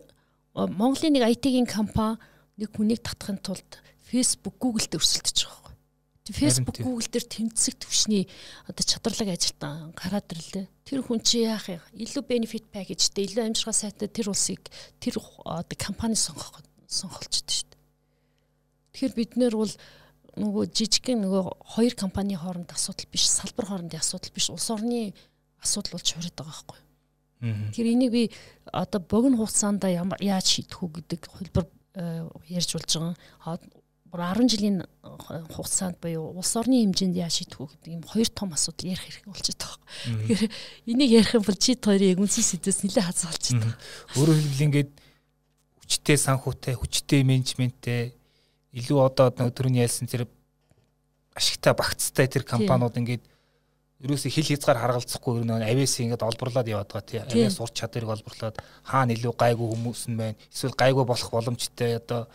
Монголын 0.57 1.13
нэг 1.13 1.37
IT-ийн 1.37 1.69
компани 1.69 2.17
нэг 2.57 2.73
хүнийг 2.73 3.05
татахын 3.05 3.37
тулд 3.45 3.85
Facebook, 4.09 4.57
Google-д 4.57 4.97
өрсөлдөж 4.97 5.45
байгаа 5.45 5.61
байхгүй. 5.61 6.33
Facebook, 6.33 6.79
Google 6.81 7.11
дээр 7.13 7.27
тэмцэх 7.29 7.77
төвшний 7.77 8.25
одоо 8.65 8.81
чадварлаг 8.81 9.37
ажилтан 9.37 9.93
гараад 9.93 10.33
ирлээ. 10.33 10.67
Тэр 10.89 11.05
хүн 11.05 11.21
чи 11.21 11.45
яах 11.45 11.69
юм? 11.69 11.85
Илүү 11.93 12.25
benefit 12.25 12.65
package-тэй, 12.73 13.29
илүү 13.29 13.53
амжиргаа 13.53 13.77
сайтай 13.77 14.09
тэр 14.09 14.33
улсыг 14.33 14.65
тэр 14.97 15.21
одоо 15.45 15.77
компани 15.77 16.17
сонгох 16.17 16.65
сонголчтой 16.89 17.53
шүү 17.53 17.69
дээ. 17.69 17.83
Тэгэхээр 18.97 19.15
бид 19.19 19.33
нэр 19.37 19.55
бол 19.61 19.75
нөгөө 20.41 20.65
жижигхэн 20.73 21.21
нөгөө 21.21 21.45
хоёр 21.77 21.95
компани 21.99 22.39
хооронд 22.39 22.73
асуудал 22.73 23.11
биш, 23.13 23.29
салбар 23.29 23.69
хоорондын 23.69 24.01
асуудал 24.01 24.33
биш, 24.33 24.49
улс 24.49 24.71
орны 24.71 25.13
асуудал 25.61 25.99
болж 25.99 26.09
хуураад 26.13 26.37
байгаа 26.37 26.53
байхгүй. 26.53 26.79
Тэгэхээр 27.41 27.93
энийг 27.93 28.13
би 28.13 28.23
одоо 28.73 29.01
богино 29.01 29.37
хугацаанд 29.37 29.85
яаж 29.85 30.47
шийдэх 30.47 30.81
үү 30.81 30.91
гэдэг 31.05 31.21
хэлбэр 31.29 31.65
э, 32.01 32.29
ярьж 32.49 32.71
болж 32.73 32.89
байгаа. 32.89 33.61
10 34.17 34.49
жилийн 34.49 34.79
хугацаанд 35.05 36.01
буюу 36.01 36.33
улс 36.33 36.57
орны 36.57 36.81
хэмжээнд 36.81 37.17
яаж 37.21 37.45
шийдэх 37.45 37.61
үү 37.61 37.69
гэдэг 37.77 37.93
юм 37.93 38.05
хоёр 38.09 38.29
том 38.33 38.57
асуудал 38.57 38.89
ярих 38.89 39.05
хэрэг 39.05 39.29
болж 39.29 39.47
байгаа. 39.53 39.79
Тэгэхээр 40.25 40.53
энийг 40.89 41.11
ярих 41.13 41.33
юм 41.37 41.45
бол 41.45 41.59
чи 41.61 41.77
хоёрын 41.77 42.13
яг 42.17 42.21
үнсэн 42.25 42.45
сэдвээс 42.57 42.81
нэлээд 42.89 43.05
хаз 43.05 43.29
болж 43.29 43.45
байна. 43.53 43.77
Өөрөөр 44.17 44.39
хэлбэл 44.41 44.67
ингээд 44.73 44.91
хүчтэй 45.85 46.17
санхүүтэй, 46.17 46.75
хүчтэй 46.81 47.21
менежменттэй 47.29 48.17
илүү 48.73 48.99
одоо 49.05 49.29
түрүүний 49.31 49.85
ялсан 49.85 50.09
тэр 50.09 50.25
ашигтай 51.37 51.77
багцтай 51.77 52.27
тэр 52.33 52.49
компаниуд 52.49 52.97
ингээд 52.97 53.25
ерөөсө 54.05 54.29
хил 54.29 54.45
хязгаар 54.45 54.81
харгалзахгүй 54.83 55.41
ер 55.41 55.45
нь 55.49 55.65
авиас 55.65 55.97
ингээд 56.05 56.21
олборлоод 56.21 56.69
яваад 56.69 56.93
байгаа 56.93 57.09
тий. 57.09 57.21
Авиас 57.25 57.57
урч 57.65 57.81
чадварыг 57.81 58.13
олборлоод 58.13 58.61
хаана 58.85 59.17
илүү 59.17 59.33
гайгүй 59.33 59.69
хүмүүс 59.73 60.03
нь 60.13 60.21
байна. 60.21 60.37
Эсвэл 60.53 60.77
гайгүй 60.77 61.05
болох 61.09 61.31
боломжтой 61.33 61.97
одоо 61.97 62.29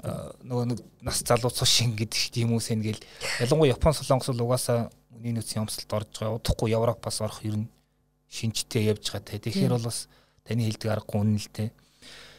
нөгөө 0.00 0.64
нэг 0.72 0.80
нас 1.04 1.20
залуу 1.20 1.52
цус 1.52 1.68
шин 1.68 1.92
гэдэг 1.92 2.32
хүмүүс 2.32 2.72
ингээл 2.72 3.04
ялангуяа 3.44 3.76
Япон 3.76 3.92
солонгос 3.92 4.32
бол 4.32 4.48
угаасаа 4.48 4.88
үний 5.12 5.36
нөөцийн 5.36 5.68
юмсалд 5.68 5.92
орж 5.92 6.08
байгаа. 6.16 6.40
Удахгүй 6.40 6.72
Европоос 6.72 7.20
орох 7.20 7.44
ер 7.44 7.60
нь 7.60 7.68
шинжтэй 8.32 8.88
явж 8.88 9.04
байгаа 9.12 9.36
тий. 9.36 9.52
Тэгэхээр 9.52 9.76
бол 9.76 9.84
бас 9.84 10.08
таны 10.48 10.64
хэлдэг 10.64 10.88
аргагүй 10.96 11.20
үнэн 11.20 11.36
л 11.36 11.52
тий. 11.52 11.68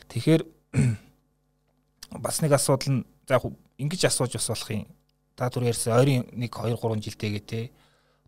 Тэгэхээр 0.10 0.42
бас 2.26 2.42
нэг 2.42 2.58
асуудал 2.58 2.90
нь 2.90 3.06
за 3.30 3.38
яг 3.38 3.46
ингэж 3.78 4.10
асууж 4.10 4.34
бас 4.34 4.50
болох 4.50 4.70
юм. 4.74 4.90
Та 5.38 5.54
түр 5.54 5.70
ярьсан 5.70 5.94
ойрын 5.94 6.26
1 6.34 6.50
2 6.50 6.74
3 6.82 7.06
жилдээгээ 7.06 7.46
тий 7.46 7.66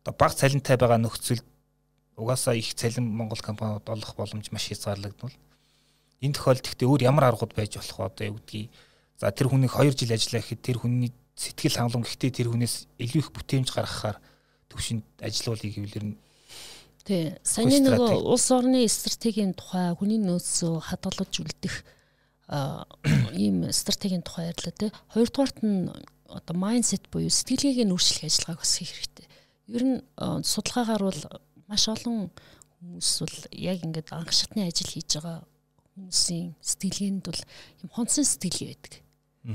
одоо 0.04 0.14
баг 0.20 0.36
цалинтай 0.36 0.76
байгаа 0.76 1.00
нөхцөлд 1.00 1.48
угаасаа 2.20 2.56
их 2.60 2.76
цалин 2.76 3.08
Монгол 3.08 3.40
компаниуд 3.40 3.88
олох 3.88 4.16
боломж 4.16 4.52
маш 4.52 4.68
хязгаарлагдвал 4.68 5.32
энэ 6.20 6.36
тохиолдолд 6.36 6.68
ихтэй 6.68 6.88
өөр 6.88 7.08
ямар 7.08 7.32
аргууд 7.32 7.56
байж 7.56 7.80
болох 7.80 7.98
вэ 7.98 8.06
одоо 8.12 8.26
юу 8.28 8.38
гэдгийг 8.44 8.70
за 9.16 9.32
тэр 9.32 9.48
хүнийг 9.48 9.72
2 9.72 9.96
жил 9.96 10.12
ажиллаа 10.12 10.42
гэхэд 10.44 10.62
тэр 10.62 10.78
хүний 10.84 11.12
сэтгэл 11.40 11.80
хангалуун 11.80 12.04
гэхдээ 12.04 12.32
тэр 12.36 12.48
хүнээс 12.52 12.76
илүү 13.00 13.22
их 13.24 13.32
бүтээмж 13.32 13.70
гаргахаар 13.72 14.18
төвшөнд 14.68 15.06
ажиллуулъя 15.24 15.72
гэвэл 15.72 16.04
нь 16.04 16.16
Тий. 17.04 17.36
Саяны 17.44 17.84
нөгөө 17.84 18.24
улс 18.32 18.48
орны 18.56 18.88
стратегийн 18.88 19.52
тухай 19.52 19.92
хүний 19.92 20.24
нөөцөө 20.24 20.88
хадгалж 20.88 21.36
үлдэх 21.44 21.84
ийм 23.36 23.68
стратегийн 23.76 24.24
тухай 24.24 24.56
ярьлаа 24.56 24.72
тий. 24.72 24.92
Хоёрдугаарт 25.12 25.60
нь 25.68 25.92
одоо 26.32 26.56
майндсет 26.56 27.12
буюу 27.12 27.28
сэтгэлгээг 27.28 27.84
нь 27.84 27.92
өөрчлөх 27.92 28.24
ажиллагааг 28.24 28.64
бас 28.64 28.80
хийх 28.80 28.96
хэрэгтэй 28.96 29.28
Ер 29.68 29.84
нь 29.84 29.98
судалгаагаар 30.20 31.04
бол 31.08 31.22
маш 31.72 31.88
олон 31.88 32.32
хүмүүс 32.84 33.10
бол 33.24 33.38
яг 33.56 33.80
ингээд 33.84 34.12
анх 34.12 34.36
шатны 34.36 34.68
ажил 34.68 34.92
хийж 34.92 35.20
байгаа 35.20 35.48
хүмүүсийн 35.96 36.58
сэтгэлгээнд 36.60 37.24
бол 37.24 37.42
юм 37.86 37.90
хонцсон 37.96 38.28
сэтгэлгээ 38.28 38.70
байдаг. 38.76 38.94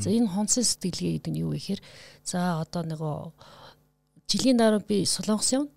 За 0.01 0.09
энэ 0.09 0.33
хонцсон 0.33 0.64
сэтгэлгээ 0.64 1.12
гэдэг 1.21 1.33
нь 1.33 1.40
юу 1.44 1.53
вэ 1.53 1.61
гэхээр 1.61 1.83
за 2.25 2.64
одоо 2.64 2.83
нөгөө 2.88 3.16
жилийн 4.29 4.57
дараа 4.57 4.81
би 4.81 5.05
солонгос 5.05 5.53
явна. 5.53 5.73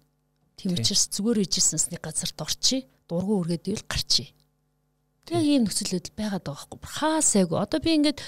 Тийм 0.55 0.75
учраас 0.75 1.07
зүгээр 1.11 1.43
ижсэнс 1.47 1.91
нэг 1.91 2.03
газарт 2.03 2.37
орчий, 2.39 2.87
дургу 3.07 3.39
үргээд 3.43 3.71
ивэл 3.71 3.87
гарчий. 3.87 4.35
Тэгээ 5.25 5.59
ийм 5.59 5.63
нөхцөл 5.67 5.95
байдал 5.95 6.15
байгаад 6.19 6.43
байгаа 6.43 6.67
байхгүй. 6.71 6.79
Хаасайг. 6.87 7.49
Одоо 7.55 7.79
би 7.79 7.91
ингээд 7.99 8.19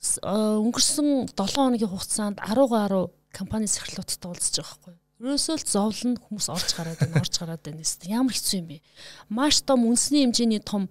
өнгөрсөн 0.00 1.08
7 1.34 1.54
хоногийн 1.54 1.90
хугацаанд 1.90 2.38
10 2.42 2.68
гаруй 2.70 3.06
компани 3.32 3.66
сахирлуудтай 3.70 4.28
уулзж 4.30 4.56
байгаа 4.60 4.76
байхгүй. 4.78 4.96
Ерөөсөө 5.20 5.56
л 5.60 5.66
зовлон 5.68 6.14
хүмүүс 6.16 6.46
орж 6.48 6.70
гараад 6.76 7.00
байна, 7.00 7.20
орж 7.20 7.34
гараад 7.36 7.62
байна 7.64 7.82
гэсэн. 7.84 8.08
Ямар 8.08 8.34
хэцүү 8.34 8.56
юм 8.60 8.66
бэ? 8.72 8.78
Маш 9.28 9.60
том 9.62 9.84
үндэсний 9.84 10.24
хэмжээний 10.24 10.62
том 10.64 10.88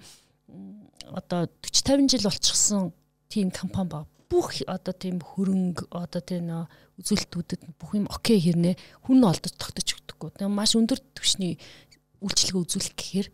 одоо 1.09 1.49
40 1.65 2.05
50 2.05 2.13
жил 2.13 2.29
болчихсон 2.29 2.93
тийм 3.29 3.49
компани 3.49 3.89
ба 3.89 4.05
бүх 4.29 4.61
одоо 4.69 4.93
тийм 4.93 5.17
хөрөнгө 5.17 5.89
одоо 5.89 6.21
тийм 6.21 6.69
үзүүлэлтүүдэд 7.01 7.65
бүх 7.81 7.97
юм 7.97 8.05
окей 8.13 8.37
хэрнээ 8.37 8.77
хүн 9.09 9.25
олдож 9.25 9.53
тогтож 9.57 9.97
өгдөггүй. 9.97 10.29
Тэгээ 10.37 10.53
маш 10.53 10.77
өндөр 10.77 11.01
түвшний 11.17 11.57
үйлчлэгээ 12.21 12.61
үзүүлэх 12.61 12.93
гэхээр 12.93 13.27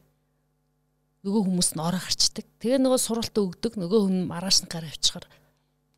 нөгөө 1.27 1.41
хүмүүс 1.43 1.69
нь 1.75 1.83
ороо 1.83 1.99
гарчдаг. 1.99 2.45
Тэгээ 2.63 2.79
нөгөө 2.79 2.99
суралтаа 3.03 3.43
өгдөг 3.43 3.73
нөгөө 3.75 3.99
хүн 4.07 4.17
маргааш 4.31 4.63
нь 4.63 4.71
гараа 4.71 4.93
авчихаар 4.93 5.25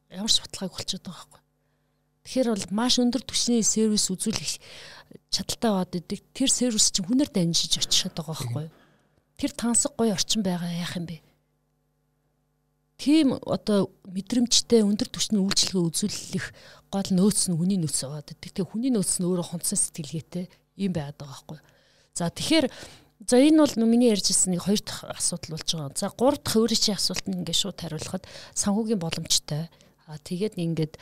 ямар 0.09 0.31
баталгааг 0.33 0.73
болчиход 0.73 1.05
байгаа 1.05 1.21
байхгүй. 1.29 1.41
Тэгэхээр 2.27 2.51
бол 2.51 2.67
маш 2.75 2.99
өндөр 2.99 3.23
түвшний 3.23 3.63
сервис 3.63 4.11
үзүүлэх 4.11 4.59
чадaltaй 5.31 5.71
бод 5.71 5.95
идэг. 5.95 6.19
Тэр 6.35 6.51
сервис 6.51 6.91
чинь 6.91 7.07
хүнээр 7.07 7.31
дамжиж 7.31 7.79
очиод 7.79 8.19
байгаа 8.19 8.35
байхгүй. 8.35 8.67
Тэр 9.39 9.51
тансаг 9.55 9.95
гоё 9.95 10.11
орчин 10.11 10.43
байгаа 10.43 10.67
яах 10.75 10.99
юм 10.99 11.07
бэ? 11.07 11.23
Тийм 12.99 13.39
одоо 13.47 13.95
мэдрэмжтэй 14.11 14.83
өндөр 14.83 15.07
түвшний 15.07 15.39
үйлчлэгээ 15.39 15.87
үзүүлэх 15.87 16.45
гол 16.91 17.09
нөөц 17.15 17.47
нь 17.47 17.55
хүний 17.55 17.79
нөөц 17.79 17.95
байгаа. 18.03 18.27
Тэгээ 18.27 18.75
хүний 18.75 18.91
нөөц 18.91 19.23
нь 19.23 19.27
өөрөө 19.31 19.47
хонцсон 19.47 19.79
сэтгэлгээтэй 19.79 20.51
юм 20.83 20.91
байгаад 20.91 21.15
байгаа 21.15 21.31
байхгүй. 21.31 21.59
За 22.11 22.27
тэгэхээр 22.27 22.67
За 23.25 23.41
энэ 23.41 23.65
бол 23.65 23.87
миний 23.89 24.13
ярьжсэн 24.13 24.53
нэг 24.53 24.67
хоёр 24.67 24.77
дахь 24.83 25.01
асуудал 25.09 25.57
болж 25.57 25.69
байгаа. 25.73 25.95
За 25.97 26.13
гурав 26.13 26.37
дахь 26.37 26.59
өөрийн 26.59 26.93
асуулт 26.93 27.25
нь 27.25 27.41
ингээд 27.41 27.57
шууд 27.57 27.81
хариулахад 27.81 28.29
санхүүгийн 28.53 29.01
боломжтой. 29.01 29.73
А 30.07 30.15
тэгээд 30.15 30.55
ингээд 30.55 30.93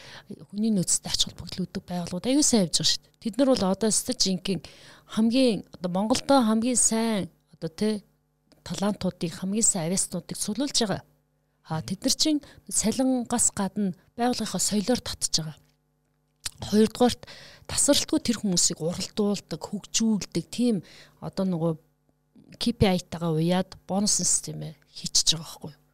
хүний 0.50 0.74
нөөцтэй 0.74 1.14
ач 1.14 1.30
холбогдлуудыг 1.30 1.86
байгууллагууд 1.86 2.26
аюу 2.26 2.42
сайн 2.42 2.66
явж 2.66 2.82
байгаа 2.82 2.90
шүү 2.90 3.02
дээ. 3.06 3.22
Тэд 3.22 3.34
нар 3.38 3.50
бол 3.54 3.66
одоо 3.70 3.90
стажинкийн 3.94 4.62
хамгийн 5.14 5.62
одоо 5.78 5.90
Монголдо 5.94 6.42
хамгийн 6.42 6.74
сайн 6.74 7.30
одоо 7.54 7.70
тэ 7.70 8.02
талантуудыг 8.66 9.30
хамгийн 9.30 9.62
сайн 9.62 9.94
авиаснуудыг 9.94 10.38
цуглуулж 10.42 10.78
байгаа. 10.82 11.06
А 11.70 11.86
тэд 11.86 12.02
нар 12.02 12.16
чинь 12.18 12.42
салингаас 12.66 13.54
гадна 13.54 13.94
байгууллагынхаа 14.18 14.62
соёлоор 14.74 15.02
татж 15.06 15.38
байгаа. 15.38 15.58
Хоёрдугаарт 16.66 17.22
тасралтгүй 17.70 18.20
тэр 18.26 18.42
хүмүүсийг 18.42 18.82
уралдуулдаг, 18.82 19.62
хөгжүүлдэг 19.62 20.46
тийм 20.50 20.82
одоо 21.22 21.46
нөгөө 21.46 21.74
KPI-тайгаа 22.58 23.38
уяад 23.38 23.70
бонус 23.86 24.18
системээ 24.18 24.74
хийчихэж 24.98 25.38
байгаа 25.38 25.46
байхгүй 25.46 25.72
юу. 25.78 25.85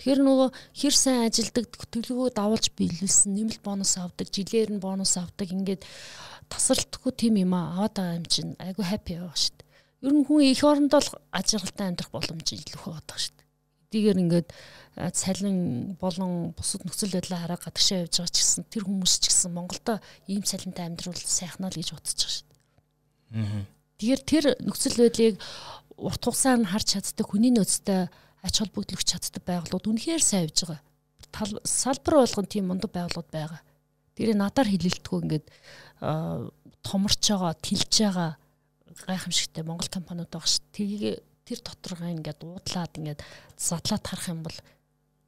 Тэгэхээр 0.00 0.20
нөгөө 0.24 0.48
хэр 0.72 0.94
сайн 0.96 1.20
ажилдаг 1.28 1.66
төлөвөө 1.92 2.32
давуулж 2.34 2.72
биелүүлсэн 2.74 3.36
нэмэлт 3.36 3.62
бонус 3.62 3.94
авдаг, 4.00 4.28
жилээр 4.32 4.70
нь 4.74 4.82
бонус 4.82 5.14
авдаг 5.20 5.48
ингээд 5.52 5.84
тасралтгүй 6.48 7.12
тийм 7.12 7.36
юм 7.38 7.52
аваад 7.54 7.94
байгаа 7.96 8.18
юм 8.18 8.26
чинь 8.26 8.52
айгүй 8.58 8.84
хаппи 8.88 9.20
байгаа 9.20 9.36
шүү 9.36 9.54
дээ. 9.56 9.68
Ер 10.02 10.12
нь 10.16 10.26
хүн 10.26 10.42
их 10.42 10.62
орондоо 10.64 11.00
л 11.00 11.10
ажиргалтай 11.30 11.86
амьдрах 11.92 12.10
боломж 12.10 12.48
илүү 12.50 12.72
их 12.72 12.82
байгаа 12.82 13.18
шүү 13.20 13.36
дээ. 13.36 13.48
Эдгээр 13.92 14.22
ингээд 14.24 14.48
цалин 15.12 15.96
болон 16.00 16.52
бусад 16.56 16.84
нөхцөл 16.84 17.12
байдлаа 17.16 17.44
хараа 17.44 17.60
гадагшаа 17.60 18.04
явж 18.04 18.20
байгаа 18.20 18.32
ч 18.32 18.38
гэсэн 18.40 18.64
тэр 18.68 18.84
хүмүүс 18.84 19.14
ч 19.20 19.24
гэсэн 19.28 19.52
Монголдо 19.56 20.00
ийм 20.28 20.44
цалинтай 20.44 20.84
амьдрал 20.88 21.16
сайхнаа 21.16 21.72
л 21.72 21.76
гэж 21.80 21.88
бодож 21.96 22.12
байгаа 22.12 22.32
шүү 22.36 22.48
дээ. 22.48 22.58
Аа. 23.40 23.64
Тэгэхээр 23.96 24.22
тэр 24.28 24.44
нөхцөл 24.60 24.96
байдлыг 25.00 25.36
урт 25.96 26.22
хугацаар 26.24 26.58
нь 26.60 26.68
харж 26.68 26.86
чаддаг 26.92 27.26
хүний 27.28 27.52
нөөцтэй 27.56 28.12
ач 28.42 28.54
холбогдол 28.58 28.98
өгч 28.98 29.08
чаддаг 29.14 29.42
байгууллагууд 29.46 29.90
үнэхээр 29.90 30.22
сайн 30.22 30.50
явж 30.50 30.66
байгаа. 30.66 30.80
Салбар 31.64 32.14
болгон 32.22 32.46
тийм 32.50 32.66
мундаг 32.68 32.90
байгууллагууд 32.90 33.30
байгаа. 33.30 33.60
Тэрийг 34.18 34.36
надаар 34.36 34.68
хилэлтгүй 34.68 35.18
ингээд 35.22 35.46
томорч 36.82 37.22
байгаа, 37.30 37.54
тэлж 37.62 37.94
байгаа 38.02 38.30
гайхамшигтай 39.06 39.64
Монгол 39.64 39.88
компаниуд 39.88 40.28
байгаа 40.28 40.50
ш. 40.50 40.60
Тэгээ 40.74 41.22
тэр 41.46 41.58
доторгоо 41.62 42.10
ингээд 42.10 42.40
уудлаад 42.42 42.92
ингээд 42.98 43.20
задлаад 43.56 44.04
харах 44.04 44.28
юм 44.28 44.42
бол 44.42 44.58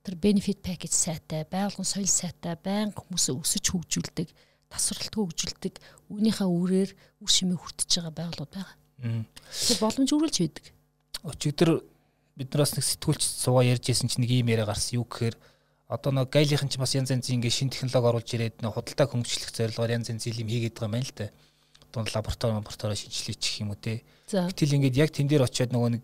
тэр 0.04 0.14
benefit 0.20 0.60
package 0.60 0.92
сайтай, 0.92 1.48
байгуулгын 1.48 1.88
соёл 1.88 2.10
сайтай, 2.10 2.58
байнга 2.60 3.00
хүмүүсээ 3.00 3.34
өсөж 3.40 3.64
хөгжүүлдэг, 3.72 4.28
тасралтгүй 4.68 5.22
хөгжүүлдэг, 5.24 5.74
үүнийхээ 6.12 6.44
үрээр 6.44 6.90
үр 7.24 7.30
шимээ 7.32 7.56
хүртэж 7.56 7.90
байгаа 8.04 8.12
байгууллагууд 8.12 8.52
байгаа. 8.52 8.76
Тэр 9.48 9.78
боломж 9.80 10.10
үргэлж 10.12 10.36
байдаг. 10.44 10.64
Өчигдөр 11.24 11.70
бид 12.34 12.48
нараас 12.50 12.74
нэг 12.74 12.84
сэтгүүлч 12.84 13.22
суугаа 13.22 13.64
ярьж 13.64 13.86
байсан 13.86 14.10
чинь 14.10 14.26
нэг 14.26 14.32
юм 14.42 14.50
яриа 14.50 14.66
гарсан 14.66 14.98
юу 14.98 15.06
гэхээр 15.06 15.36
одоо 15.88 16.10
нэг 16.12 16.30
гайлийнхан 16.32 16.68
ч 16.68 16.78
бас 16.80 16.94
янз 16.98 17.14
янзын 17.14 17.38
ингээ 17.38 17.52
шин 17.54 17.70
технологи 17.70 18.10
оруулж 18.10 18.30
ирээд 18.34 18.62
нэг 18.64 18.72
худалдаа 18.74 19.06
хөнгөлөх 19.06 19.52
зорилгоор 19.54 19.94
янз 19.94 20.10
янзын 20.10 20.42
юм 20.42 20.48
хийгээд 20.50 20.74
байгаа 20.74 20.90
юм 20.90 20.94
байна 20.98 21.06
л 21.06 21.14
да. 21.14 21.28
Одоо 21.94 22.02
лаборатори 22.10 22.52
лабораторио 22.58 22.98
шинжилгээ 22.98 23.38
чих 23.38 23.60
юм 23.62 23.70
уу 23.70 23.78
те. 23.78 24.02
Гэтэл 24.26 24.74
ингээд 24.80 24.98
яг 24.98 25.10
тэн 25.14 25.30
дээр 25.30 25.46
очиод 25.46 25.70
нөгөө 25.70 25.90
нэг 25.94 26.02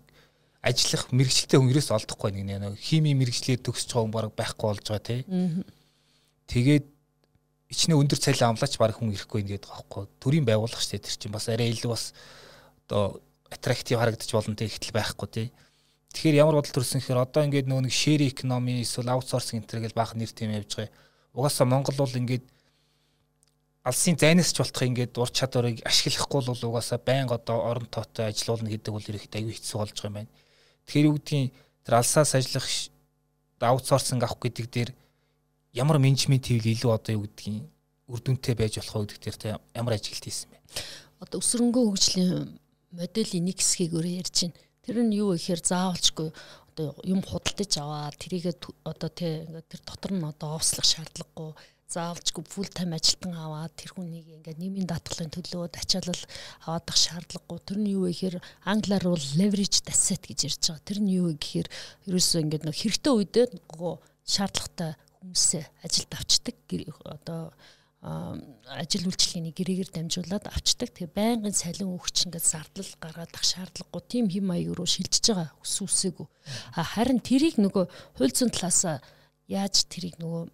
ажиллах 0.62 1.08
мэрэгчлээ 1.10 1.58
хүн 1.58 1.72
ерөөс 1.72 1.90
олдохгүй 1.96 2.30
нэг 2.36 2.60
нэг 2.60 2.76
хими 2.76 3.16
мэрэгчлээ 3.16 3.64
төгсөж 3.64 3.90
байгаа 3.90 4.04
хүн 4.04 4.14
баг 4.14 4.32
байхгүй 4.36 4.66
болж 4.68 4.84
байгаа 4.84 5.02
те. 5.02 5.16
Тэгээд 6.46 6.86
ичнээ 7.72 7.96
өндөр 7.96 8.20
цалин 8.20 8.52
амлаач 8.52 8.74
баг 8.76 8.94
хүн 8.94 9.16
ирэхгүй 9.16 9.40
ингээд 9.40 9.64
байгаа 9.64 9.80
байхгүй. 9.80 10.04
Төрийн 10.20 10.44
байгууллага 10.44 10.84
дээ 10.84 11.00
тэр 11.00 11.16
чинь 11.16 11.32
бас 11.32 11.48
арай 11.48 11.72
илүү 11.72 11.90
бас 11.90 12.12
одоо 12.86 13.24
аттрактив 13.48 13.98
харагдаж 13.98 14.30
болно 14.30 14.54
те 14.54 14.68
ихтэл 14.68 14.92
байхгүй 14.92 15.28
те. 15.32 15.42
Тэгэхээр 16.10 16.40
ямар 16.42 16.58
бодол 16.58 16.74
төрсөн 16.74 16.98
гэхээр 17.00 17.22
одоо 17.22 17.42
ингээд 17.46 17.70
нөгөө 17.70 17.84
нэг 17.86 17.94
share 17.94 18.24
economy 18.26 18.82
эсвэл 18.82 19.14
outsourcing 19.14 19.62
энэ 19.62 19.86
гэж 19.86 19.94
баах 19.94 20.18
нэр 20.18 20.30
тийм 20.34 20.50
явж 20.50 20.74
байгаа. 20.74 20.94
Угаасаа 21.34 21.66
Монгол 21.70 21.94
бол 21.94 22.18
ингээд 22.18 22.44
алсын 23.86 24.18
зайнаас 24.18 24.52
ч 24.52 24.58
болтох 24.58 24.84
ингээд 24.84 25.14
ур 25.16 25.30
чадварыг 25.30 25.80
ашиглахгүй 25.86 26.42
бол 26.44 26.66
угаасаа 26.74 26.98
байнга 26.98 27.38
одоо 27.38 27.62
орон 27.62 27.86
тоотой 27.86 28.28
ажилуулна 28.28 28.68
гэдэг 28.68 28.92
бол 28.92 29.06
ирэхэд 29.06 29.38
аюу 29.38 29.54
хэцүү 29.54 29.78
болж 29.78 29.94
байгаа 29.96 30.10
юм 30.10 30.16
байна. 30.18 30.32
Тэгэхээр 30.84 31.08
юу 31.08 31.16
гэдгийг 31.16 31.52
тэр 31.86 31.94
алсаас 31.94 32.34
ажиллах 32.34 32.68
аутсорсинг 33.60 34.22
авах 34.26 34.42
гэдэг 34.42 34.66
дээр 34.66 34.90
ямар 35.72 35.98
менежмент 36.02 36.44
хийвэл 36.44 36.74
илүү 36.74 36.90
одоо 36.92 37.12
юу 37.16 37.24
гэдгийг 37.24 37.64
үр 38.10 38.20
дүнтэй 38.20 38.54
байж 38.58 38.82
болох 38.82 39.06
вэ 39.06 39.16
гэдэг 39.16 39.36
дээр 39.38 39.56
ямар 39.78 39.94
ажилт 39.94 40.24
хийсэн 40.26 40.50
бэ? 40.50 40.58
Одоо 41.24 41.38
өсрөнгөө 41.40 41.84
хөгжлийн 41.88 42.58
моделийн 42.92 43.44
нэг 43.46 43.62
хэсгийг 43.62 43.94
өөрөө 43.94 44.18
ярьж 44.20 44.36
байна. 44.44 44.58
Тэр 44.84 44.96
нь 45.04 45.16
юу 45.16 45.36
гэхээр 45.36 45.60
заавалчгүй 45.60 46.28
одоо 46.70 46.96
юм 47.04 47.20
худалдаж 47.20 47.72
аваад 47.76 48.16
тэрийгээ 48.16 48.54
одоо 48.88 49.10
тий 49.12 49.44
ингээд 49.44 49.68
тэр 49.68 49.82
дотор 49.84 50.12
нь 50.16 50.24
одоо 50.24 50.56
овслох 50.56 50.86
шаардлагагүй 50.88 51.52
заавалчгүй 51.90 52.44
фул 52.46 52.70
тайм 52.70 52.94
ажилтан 52.94 53.34
аваад 53.34 53.74
тэр 53.74 53.92
хүнийг 53.98 54.26
ингээд 54.40 54.62
нэмийн 54.62 54.86
даатгалын 54.86 55.34
төлөө 55.34 55.74
ачаалал 55.74 56.22
аваадах 56.64 56.96
шаардлагагүй 56.96 57.58
тэр 57.66 57.78
нь 57.82 57.92
юу 57.92 58.06
вэ 58.06 58.14
гэхээр 58.14 58.36
англиар 58.72 59.04
бол 59.10 59.26
leverage 59.34 59.82
asset 59.90 60.22
гэж 60.22 60.38
ярьж 60.46 60.62
байгаа. 60.70 60.86
Тэр 60.86 60.98
нь 61.02 61.12
юу 61.18 61.26
вэ 61.28 61.34
гэхээр 61.42 61.68
ерөөсөө 62.06 62.40
ингээд 62.46 62.64
нэг 62.64 62.76
хэрэгтэй 62.78 63.12
үедээ 63.12 63.46
нөгөө 63.58 63.94
шаардлагатай 64.22 64.90
хүмүүсээ 65.18 65.64
ажилд 65.84 66.12
авчдаг 66.14 66.56
одоо 67.04 67.50
ажил 68.00 69.12
үйлчлэгийн 69.12 69.52
гэрээгээр 69.52 69.90
дамжуулаад 69.92 70.48
авчдаг. 70.48 70.88
Тэгээ 70.96 71.12
байнгын 71.12 71.52
салин 71.52 71.92
өгч 71.92 72.32
ингээд 72.32 72.48
зардлал 72.48 72.92
гаргаад 72.96 73.32
ах 73.36 73.44
шаардлагагүй 73.44 74.02
тийм 74.08 74.26
хим 74.32 74.48
маяг 74.48 74.72
руу 74.72 74.88
шилжиж 74.88 75.20
байгаа 75.28 75.52
өс 75.60 75.76
үсээгүй. 75.84 76.24
Харин 76.80 77.20
тэрийг 77.20 77.60
нөгөө 77.60 77.84
хууль 78.16 78.32
зүйн 78.32 78.56
талаас 78.56 79.04
яаж 79.52 79.84
тэрийг 79.92 80.16
нөгөө 80.16 80.48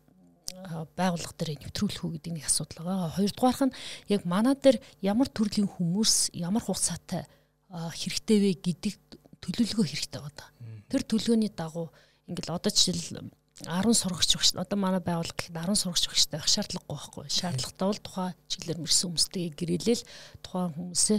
байгууллага 0.98 1.38
дээр 1.38 1.62
нэвтрүүлэх 1.62 2.02
үү 2.02 2.12
гэдэг 2.18 2.32
нэг 2.34 2.44
асуудал 2.50 2.82
байгаа. 2.82 3.14
Хоёрдугаарх 3.14 3.62
нь 3.70 3.76
яг 4.10 4.22
манай 4.26 4.58
дээр 4.58 4.82
ямар 5.06 5.30
төрлийн 5.30 5.70
хүмүүс 5.70 6.34
ямар 6.34 6.66
хугацаатай 6.66 7.30
хэрэгтэй 7.70 8.38
вэ 8.42 8.50
гэдэг 8.58 8.94
төлөвлөгөө 9.38 9.86
хэрэгтэй 9.86 10.18
байгаа. 10.18 10.50
Тэр 10.90 11.02
төлөвлөгөөний 11.06 11.52
дагуу 11.54 11.94
ингээл 12.26 12.58
одоо 12.58 12.70
жишээл 12.74 13.30
10 13.64 13.96
сурагч 13.96 14.36
багш 14.36 14.52
одоо 14.52 14.76
манай 14.76 15.00
байгууллага 15.00 15.32
гэхэд 15.32 15.56
10 15.56 15.80
сурагч 15.80 16.04
багштай 16.12 16.36
байх 16.36 16.48
шаардлагагүй 16.52 16.92
байхгүй. 16.92 17.24
Шаардлагатай 17.32 17.86
бол 17.88 18.02
тухайн 18.04 18.34
чиглэлээр 18.52 18.80
мэрсэн 18.84 19.08
хүмүүстэйгээ 19.08 19.56
гэрээлэл 19.56 20.04
тухайн 20.44 20.70
хүмүүсээ 20.76 21.18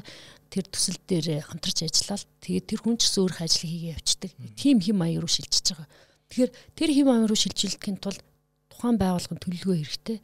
тэр 0.53 0.65
төсөл 0.69 0.99
дээр 1.09 1.27
хамтарч 1.49 1.77
ажиллаад 1.81 2.23
тэгээд 2.45 2.65
тэр 2.69 2.79
хүн 2.85 2.95
ч 3.01 3.09
гэсэн 3.09 3.21
өөрөх 3.25 3.41
ажлыг 3.41 3.71
хийгээ 3.73 3.95
явцдаг 3.97 4.31
тийм 4.53 4.77
хэм 4.85 4.97
маяг 5.01 5.25
руу 5.25 5.31
шилжиж 5.33 5.65
байгаа. 5.73 5.89
Тэгэхээр 6.29 6.51
тэр 6.77 6.89
хэм 6.93 7.07
маяг 7.09 7.25
руу 7.25 7.39
шилжүүлэхийн 7.41 7.97
тулд 7.97 8.21
тухайн 8.69 8.97
байгууллагын 9.01 9.41
төлөвлөгөө 9.41 9.77
хэрэгтэй. 9.81 10.17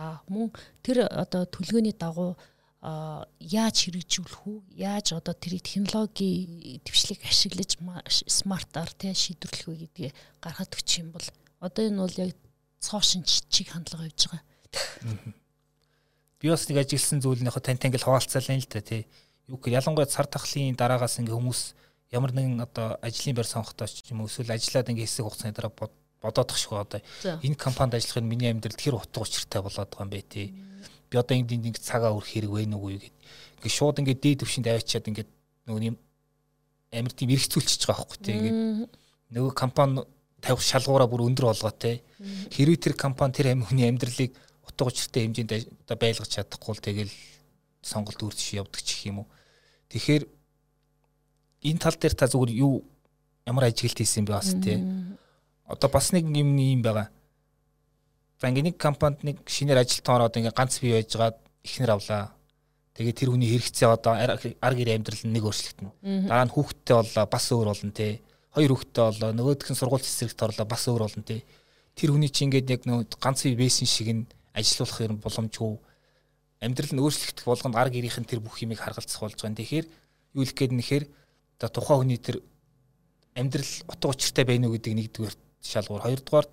А 0.00 0.24
мөн 0.32 0.48
тэр 0.80 1.04
одоо 1.12 1.44
төлөвлөгөөний 1.44 1.92
дагуу 1.92 2.40
яаж 2.84 3.76
хэрэгжүүлэх 3.88 4.44
үү? 4.44 4.58
Яаж 4.76 5.16
одоо 5.16 5.32
тэр 5.32 5.56
технологи 5.56 6.84
твшлийг 6.84 7.24
ашиглаж 7.24 7.80
смартаар 8.28 8.92
тий 8.92 9.16
шийдвэрлэх 9.16 9.68
вэ 9.72 9.76
гэдгээ 9.88 10.10
гаргад 10.44 10.76
өгчих 10.76 11.08
юм 11.08 11.16
бол 11.16 11.24
одоо 11.64 11.82
энэ 11.88 12.04
бол 12.04 12.16
яг 12.28 12.36
цоо 12.84 13.00
шинжчиг 13.00 13.72
хандлага 13.72 14.04
явж 14.04 14.28
байгаа. 14.28 14.44
Би 16.44 16.52
бас 16.52 16.68
нэг 16.68 16.84
ажигласан 16.84 17.24
зүйл 17.24 17.40
нь 17.40 17.48
яг 17.48 17.56
тань 17.64 17.80
тангил 17.80 18.04
хуваалцаалаа 18.04 18.60
л 18.60 18.68
да 18.68 18.84
тий. 18.84 19.08
Юу 19.48 19.56
гэхээр 19.56 19.80
ялангуяа 19.80 20.04
цар 20.04 20.28
тахлын 20.28 20.76
дараагаас 20.76 21.24
ингээ 21.24 21.32
хүмүүс 21.32 21.60
ямар 22.12 22.36
нэгэн 22.36 22.60
одоо 22.60 23.00
ажлын 23.00 23.32
байр 23.32 23.48
сонгохдоо 23.48 23.88
ч 23.88 24.04
юм 24.12 24.20
уу 24.20 24.28
эсвэл 24.28 24.52
ажиллаад 24.52 24.92
ингээ 24.92 25.08
хэсэг 25.08 25.24
хугацааны 25.24 25.56
дараа 25.56 25.72
бодоодох 26.20 26.60
шиг 26.60 26.76
одоо 26.76 27.00
энэ 27.24 27.56
компанид 27.56 27.96
ажиллах 27.96 28.20
нь 28.20 28.28
миний 28.28 28.52
амьдралд 28.52 28.76
хэр 28.76 29.00
утга 29.00 29.24
учиртай 29.24 29.64
болоод 29.64 29.88
байгаа 29.88 30.04
юм 30.04 30.12
бэ 30.12 30.20
тий 30.28 30.48
би 31.14 31.20
одоо 31.22 31.38
энд 31.38 31.54
энд 31.54 31.78
цагаа 31.78 32.10
өрөх 32.10 32.26
хэрэг 32.26 32.50
вэ 32.50 32.66
нүггүй 32.66 32.98
гэд. 32.98 33.14
Ингээ 33.62 33.70
шууд 33.70 34.02
ингээ 34.02 34.18
дээд 34.18 34.38
төвшөнд 34.42 34.66
аваачаад 34.66 35.06
ингээ 35.06 35.26
нөгөө 35.70 35.82
юм 35.94 35.96
амар 36.90 37.14
тийм 37.14 37.30
эргцүүлчихэж 37.30 37.82
байгаа 37.86 38.02
байхгүй 38.02 38.18
тий. 38.18 38.34
Ингээ 38.34 38.54
нөгөө 39.30 39.52
компани 39.54 40.02
тавих 40.42 40.62
шалгуураа 40.66 41.06
бүр 41.06 41.22
өндөр 41.30 41.54
болгоо 41.54 41.70
тий. 41.70 42.02
Хэрвээ 42.50 42.82
тэр 42.82 42.94
компани 42.98 43.30
тэр 43.30 43.54
хүний 43.62 43.86
амьдралыг 43.86 44.34
утга 44.66 44.90
учиртай 44.90 45.30
хэмжээнд 45.30 45.86
одоо 45.86 45.96
байлгаж 46.02 46.30
чадахгүй 46.34 46.74
л 46.74 46.82
тэгэл 46.82 47.14
сонголт 47.78 48.18
үрдэж 48.18 48.58
явдаг 48.58 48.82
ч 48.82 49.06
юм 49.06 49.22
уу. 49.22 49.28
Тэгэхээр 49.94 50.26
энэ 51.70 51.78
тал 51.78 51.94
дээр 51.94 52.14
та 52.18 52.26
зүгээр 52.26 52.58
юу 52.58 52.82
ямар 53.46 53.70
ажиглалт 53.70 54.02
хийсэн 54.02 54.26
бэ 54.26 54.34
бас 54.34 54.50
тий. 54.58 54.82
Одоо 55.70 55.88
бас 55.88 56.10
нэг 56.10 56.26
юм 56.26 56.58
юм 56.58 56.82
байгаа 56.82 57.08
За 58.44 58.52
ингээ 58.52 58.68
нэг 58.68 58.76
компанид 58.76 59.24
нэг 59.24 59.36
шинээр 59.48 59.80
ажилтан 59.80 60.20
ороод 60.20 60.36
ингээ 60.36 60.52
ганц 60.52 60.76
бий 60.84 60.92
байжгаад 60.92 61.40
ихнэр 61.64 61.96
авлаа. 61.96 62.36
Тэгээ 62.92 63.16
тэр 63.16 63.32
хүний 63.32 63.48
хэрэгцээ 63.48 63.88
одоо 63.88 64.20
ар 64.20 64.74
гэр 64.76 65.00
амьдрал 65.00 65.24
нь 65.24 65.32
нэг 65.32 65.48
өөрчлөгдөнө. 65.48 66.28
Дараа 66.28 66.44
нь 66.44 66.52
хүүхдтэй 66.52 66.92
боллоо 66.92 67.24
бас 67.24 67.46
өөр 67.48 67.72
болно 67.72 67.92
те. 67.96 68.20
Хоёр 68.52 68.76
хүүхдтэй 68.76 69.00
боллоо 69.00 69.30
нөгөөх 69.32 69.64
нь 69.72 69.80
сургууль 69.80 70.04
цэцэрлэгт 70.04 70.44
орлоо 70.44 70.66
бас 70.68 70.84
өөр 70.84 71.08
болно 71.08 71.24
те. 71.24 71.40
Тэр 71.96 72.12
хүний 72.12 72.28
чинь 72.28 72.52
ингээд 72.52 72.68
яг 72.68 72.82
нөө 72.84 73.16
ганц 73.16 73.48
бий 73.48 73.56
байсан 73.56 73.88
шиг 73.88 74.12
нь 74.12 74.28
ажилуулах 74.52 75.00
юм 75.00 75.16
боломжгүй. 75.24 75.72
Амьдрал 76.60 76.92
нь 76.92 77.00
өөрчлөгдөх 77.00 77.48
болгонд 77.48 77.80
ар 77.80 77.88
гэрийнхэн 77.88 78.28
тэр 78.28 78.44
бүх 78.44 78.60
юмыг 78.60 78.76
харгалзах 78.76 79.24
болж 79.24 79.40
байгаа. 79.40 79.56
Тэгэхээр 79.56 79.86
юу 80.36 80.44
хэлэх 80.44 80.52
гээд 80.52 80.72
нэхэр 80.76 81.04
одоо 81.64 81.70
тухайн 81.72 82.12
хүний 82.12 82.20
тэр 82.20 82.44
амьдрал 83.32 83.72
утга 83.88 84.12
учиртай 84.12 84.44
байна 84.44 84.68
уу 84.68 84.76
гэдэг 84.76 84.92
нэгдүгээр 84.92 85.34
шалгуур. 85.64 86.04
Хоёрдугаар 86.04 86.46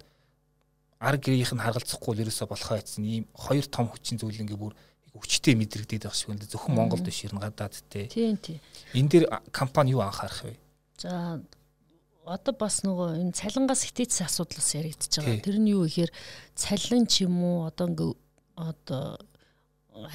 ар 1.02 1.18
гэрийнх 1.18 1.58
нь 1.58 1.66
харгалзахгүй 1.66 2.14
л 2.14 2.24
ерөөсө 2.30 2.46
болохоо 2.46 2.78
яцсан 2.78 3.04
ийм 3.10 3.26
хоёр 3.34 3.66
том 3.66 3.90
хүчин 3.90 4.22
зүйл 4.22 4.46
ингээ 4.46 4.62
бүр 4.62 4.78
хүчтэй 5.18 5.58
мэдрэгдээд 5.58 6.06
байх 6.06 6.16
шиг 6.16 6.30
байна. 6.30 6.46
Зөвхөн 6.46 6.78
Монголд 6.78 7.04
биш 7.04 7.26
ер 7.26 7.34
нь 7.34 7.42
гадаад 7.42 7.74
те. 7.90 8.06
Тийм 8.08 8.38
тийм. 8.38 8.62
Энэ 8.94 9.10
дээр 9.10 9.26
компани 9.52 9.98
юу 9.98 10.06
анхаарах 10.06 10.46
вэ? 10.46 10.56
За 11.02 11.42
одоо 12.24 12.54
бас 12.54 12.86
нөгөө 12.86 13.18
энэ 13.18 13.34
цалингаас 13.34 13.82
хитээцсэн 13.90 14.30
асуудлаас 14.30 14.72
яригдчихэж 14.78 15.26
байгаа. 15.26 15.42
Тэр 15.42 15.58
нь 15.58 15.74
юу 15.74 15.90
гэхээр 15.90 16.12
цалин 16.56 17.10
ч 17.10 17.26
юм 17.26 17.42
уу 17.42 17.66
одоо 17.66 17.90
ингээ 17.90 18.14
одоо 18.56 19.18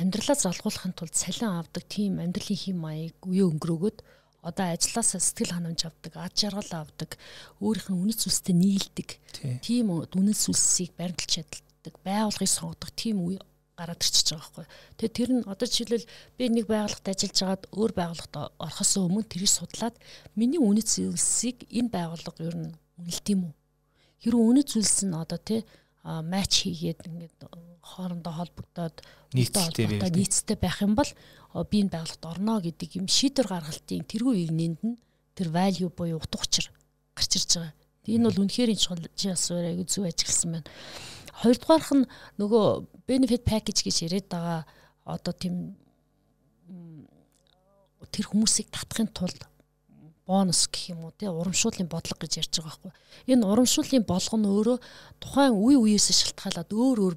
амьдралаа 0.01 0.39
залгуулахын 0.39 0.95
тулд 0.97 1.13
цалин 1.13 1.51
авдаг 1.51 1.85
тийм 1.91 2.23
амьдралын 2.23 2.57
хэм 2.63 2.79
маяг 2.79 3.19
үе 3.27 3.43
өнгөрөөгөөд 3.45 3.99
одоо 4.47 4.67
ажилласаа 4.71 5.19
сэтгэл 5.19 5.59
ханамж 5.59 5.81
авдаг, 5.91 6.13
ад 6.15 6.35
жаргал 6.39 6.87
авдаг, 6.87 7.19
өөрийнх 7.59 7.91
нь 7.91 8.01
үнэт 8.07 8.23
зүйлстэй 8.23 8.55
нийлдэг. 8.55 9.09
Тийм 9.67 9.91
үнэт 9.91 10.39
зүйлсийг 10.39 10.95
баримталж 10.95 11.43
чаддаг, 11.43 11.95
байгууллагыг 12.07 12.47
сонгодог 12.47 12.91
тийм 12.95 13.27
үе 13.27 13.43
гараад 13.77 14.01
ирчихэж 14.01 14.29
байгаа 14.33 14.47
байхгүй. 14.47 14.67
Тэгээ 14.97 15.17
тэр 15.19 15.31
нь 15.37 15.43
одоо 15.45 15.67
жишээлбэл 15.69 16.09
би 16.39 16.45
нэг 16.49 16.67
байгууллагад 16.71 17.13
ажиллаж 17.13 17.37
байгаад 17.37 17.65
өөр 17.77 17.93
байгууллагад 17.93 18.35
орохоос 18.57 18.93
өмнө 18.97 19.29
тэрийг 19.29 19.53
судлаад 19.53 19.97
миний 20.33 20.61
үнэт 20.63 20.89
зүйлсийг 20.89 21.69
энэ 21.69 21.93
байгууллага 21.93 22.41
ер 22.41 22.57
нь 22.57 22.73
үнэлт 22.97 23.27
юм 23.37 23.53
уу? 23.53 23.55
Хэрвээ 24.25 24.49
үнэт 24.49 24.69
зүйлс 24.73 24.99
нь 25.05 25.13
одоо 25.13 25.39
тий 25.45 25.61
матч 26.07 26.63
хийгээд 26.63 27.03
ингээд 27.11 27.39
хоорондоо 27.83 28.33
холбогдоод 28.33 29.03
нийцтэй 29.35 29.87
нийцтэй 29.91 30.57
байх 30.57 30.79
юм 30.83 30.95
бол 30.95 31.11
би 31.67 31.83
энэ 31.83 31.91
байгууллагт 31.99 32.25
орно 32.27 32.63
гэдэг 32.63 32.91
юм 33.03 33.07
шийдвэр 33.11 33.51
гаргалтын 33.51 34.07
тэргүй 34.07 34.47
игнэнд 34.47 34.81
нь 34.87 34.99
тэр 35.35 35.51
value 35.51 35.91
буюу 35.91 36.23
утга 36.23 36.47
учир 36.47 36.71
гарч 37.19 37.33
ирж 37.35 37.51
байгаа. 37.59 37.75
Энэ 38.07 38.27
бол 38.31 38.43
үнэхээр 38.47 38.71
чухал 38.79 39.03
чи 39.19 39.35
бас 39.35 39.51
аягүй 39.51 39.87
зүг 39.87 40.07
ажигласан 40.07 40.51
байна. 40.63 40.71
Хоёрдугаарх 41.43 41.91
нь 41.91 42.07
нөгөө 42.39 42.65
benefit 43.07 43.43
package 43.43 43.83
гэж 43.83 43.97
яриад 44.07 44.29
байгаа 44.31 44.61
одоо 45.05 45.35
тийм 45.35 45.75
тэр 48.15 48.27
хүмүүсийг 48.31 48.71
татахын 48.71 49.11
тулд 49.11 49.43
бонус 50.27 50.67
гэх 50.67 50.91
юм 50.91 51.07
уу 51.07 51.15
тий 51.15 51.31
урамшууллын 51.31 51.87
бодлого 51.87 52.19
гэж 52.19 52.43
ярьж 52.43 52.59
байгаа 52.59 52.75
байхгүй. 52.75 52.93
Энэ 53.31 53.47
урамшууллын 53.47 54.05
болгоно 54.05 54.49
өөрөө 54.59 54.79
тухайн 55.23 55.55
үе 55.55 55.77
үеэс 55.79 56.11
шалтгаалаад 56.11 56.71
өөр 56.75 56.99
өөр 57.07 57.15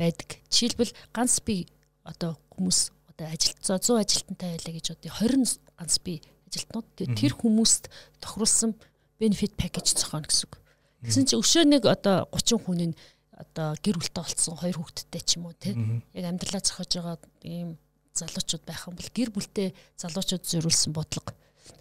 байдаг. 0.00 0.40
Жишээлбэл 0.48 0.96
ганц 1.12 1.44
би 1.44 1.68
одоо 2.08 2.40
хүмүүс 2.56 2.80
одоо 3.12 3.26
ажилт 3.28 3.60
100 3.60 4.00
ажилтнтай 4.00 4.56
байлаа 4.56 4.72
гэж 4.72 4.86
одоо 4.96 5.10
20 5.20 5.60
ганц 5.76 5.94
би 6.00 6.14
ажилтнууд 6.48 6.86
тэр 6.96 7.32
хүмүүст 7.36 7.92
тохируулсан 8.24 8.72
benefit 9.20 9.52
package 9.60 10.00
зохионо 10.00 10.24
гэсэн 10.24 10.48
үг. 10.48 10.56
Тэгсэн 11.04 11.24
чинь 11.28 11.42
өшөө 11.44 11.64
нэг 11.68 11.84
одоо 11.84 12.24
30 12.32 12.64
хүн 12.64 12.80
нь 12.88 12.98
одоо 13.36 13.76
гэр 13.84 14.00
бүлтэй 14.00 14.16
болцсон 14.16 14.56
хоёр 14.56 14.80
хүүхэдтэй 14.80 15.22
ч 15.22 15.36
юм 15.36 15.52
уу 15.52 15.54
тий. 15.60 15.76
Яг 16.16 16.24
амьдралаа 16.24 16.64
зохиож 16.64 16.90
байгаа 16.96 17.16
ийм 17.44 17.76
залуучууд 18.16 18.64
байх 18.64 18.88
юм 18.88 18.96
бол 18.96 19.10
гэр 19.12 19.30
бүлтэй 19.30 19.68
залуучууд 20.00 20.42
зориулсан 20.42 20.96
бодлого 20.96 21.36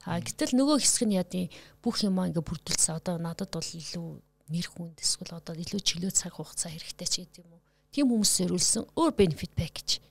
А 0.05 0.19
гэтэл 0.19 0.55
нөгөө 0.57 0.77
хэсэг 0.81 1.03
нь 1.07 1.17
яадын 1.17 1.51
бүх 1.83 2.03
юм 2.03 2.19
ингээ 2.19 2.43
бүрдүүлсэн. 2.43 2.97
Одоо 2.99 3.15
надад 3.21 3.51
бол 3.51 3.63
илүү 3.63 4.07
нэр 4.51 4.67
хүнд 4.67 4.97
эсвэл 5.03 5.37
одоо 5.37 5.53
илүү 5.55 5.81
чөлөө 5.83 6.11
цаг 6.15 6.39
хугацаа 6.39 6.71
хэрэгтэй 6.71 7.07
ч 7.07 7.13
гэдэг 7.23 7.43
юм 7.43 7.59
уу. 7.59 7.63
Тим 7.91 8.11
хүмүүс 8.11 8.31
зориулсан 8.43 8.83
өөр 8.95 9.11
benefit 9.15 9.53
package. 9.55 10.03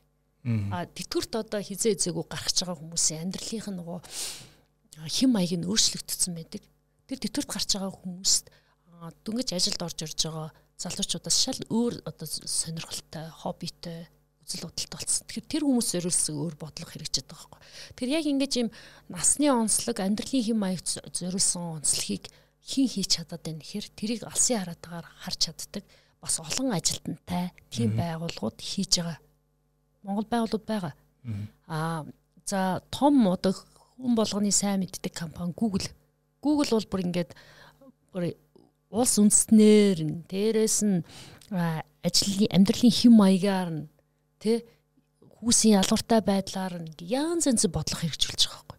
А 0.70 0.86
тэтгэврт 0.86 1.32
одоо 1.42 1.60
хизээ 1.60 1.98
хизээгүү 1.98 2.24
гаргаж 2.30 2.56
байгаа 2.62 2.78
хүмүүсийн 2.78 3.22
амьдралынх 3.26 3.66
нь 3.66 3.78
нөгөө 3.82 3.98
хим 5.10 5.30
маяг 5.34 5.58
нь 5.58 5.66
өөрчлөгдсөн 5.66 6.32
байдаг. 6.38 6.62
Тэр 7.10 7.18
тэтгэврт 7.18 7.50
гарч 7.50 7.70
байгаа 7.74 7.90
хүмүүст 7.90 8.44
дөнгөж 9.26 9.48
ажилд 9.52 9.82
орж 9.82 9.98
ирж 10.06 10.20
байгаа 10.22 10.48
залуучуудаас 10.78 11.36
шал 11.36 11.60
өөр 11.66 11.94
одоо 12.06 12.28
сонирхолтой, 12.28 13.26
хоббитой 13.42 14.06
үзэл 14.46 14.70
бодолтой 14.70 14.98
болсон. 15.02 15.26
Тэгэхээр 15.26 15.50
тэр 15.50 15.62
хүмүүс 15.66 15.88
зориулсан 15.98 16.34
өөр 16.38 16.54
бодлого 16.54 16.90
хэрэгжиж 16.94 17.26
байгаа 17.26 17.50
байхгүй. 17.50 17.60
Тэгэхээр 17.98 18.14
яг 18.14 18.26
ингэж 18.30 18.52
юм 18.62 18.68
насны 19.10 19.46
онцлог, 19.50 19.98
амьдралын 19.98 20.46
хэм 20.46 20.58
маяг 20.62 20.80
зориулсан 20.86 21.82
онцлогийг 21.82 22.30
хин 22.62 22.86
хийж 22.86 23.18
чадаад 23.18 23.42
байна 23.42 23.62
гэхээр 23.62 23.86
тэрийг 23.98 24.22
алсын 24.22 24.62
хараатаагаар 24.62 25.06
харж 25.26 25.38
чаддаг 25.50 25.84
бас 26.22 26.38
олон 26.42 26.74
ажилтнтай 26.74 27.50
тийм 27.70 27.98
байгууллагууд 27.98 28.58
хийж 28.58 29.02
байгаа. 29.02 29.18
Монгол 30.02 30.26
байгууллагууд 30.30 30.66
байгаа. 30.66 30.94
Аа 31.66 32.06
за 32.46 32.82
том 32.90 33.26
одоо 33.26 33.54
хүн 33.98 34.14
болгоны 34.14 34.50
сайн 34.50 34.82
мэддэг 34.82 35.14
компани 35.14 35.54
Google. 35.54 35.86
Google 36.42 36.70
бол 36.70 36.90
бүр 36.90 37.06
ингээд 37.06 37.30
бүр 38.10 38.34
улс 38.90 39.18
үндэстнэр 39.18 39.98
нь 40.02 40.22
дээрэс 40.30 40.78
нь 40.86 41.02
ажлын 42.02 42.50
амьдралын 42.54 42.94
хэм 42.94 43.14
маягаар 43.14 43.70
нь 43.70 43.82
Тэ 44.46 44.62
хүүсийн 45.42 45.82
ялгууртай 45.82 46.22
байдлаар 46.22 46.86
янз 47.02 47.50
янз 47.50 47.66
бодлого 47.66 47.98
хэрэгжүүлж 47.98 48.46
байгаа 48.46 48.62
байхгүй. 48.62 48.78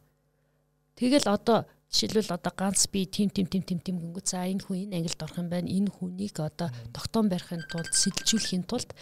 Тэгэл 0.95 1.27
одоо 1.27 1.67
жишээлбэл 1.91 2.39
одоо 2.39 2.53
ганц 2.56 2.88
би 2.88 3.03
тим 3.03 3.27
тим 3.27 3.51
тим 3.51 3.63
тим 3.67 3.80
тим 3.84 3.99
гингүү 3.99 4.23
за 4.23 4.47
энэ 4.47 4.63
хүн 4.63 4.88
энэ 4.88 4.95
ангилд 5.03 5.23
орох 5.27 5.43
юм 5.43 5.51
байна. 5.51 5.67
Энэ 5.67 5.91
хүнийг 5.91 6.39
одоо 6.39 6.71
тогтоон 6.95 7.27
барихын 7.27 7.67
тулд 7.67 7.91
сэтэлжүүлэхийн 7.91 8.63
тулд 8.63 8.95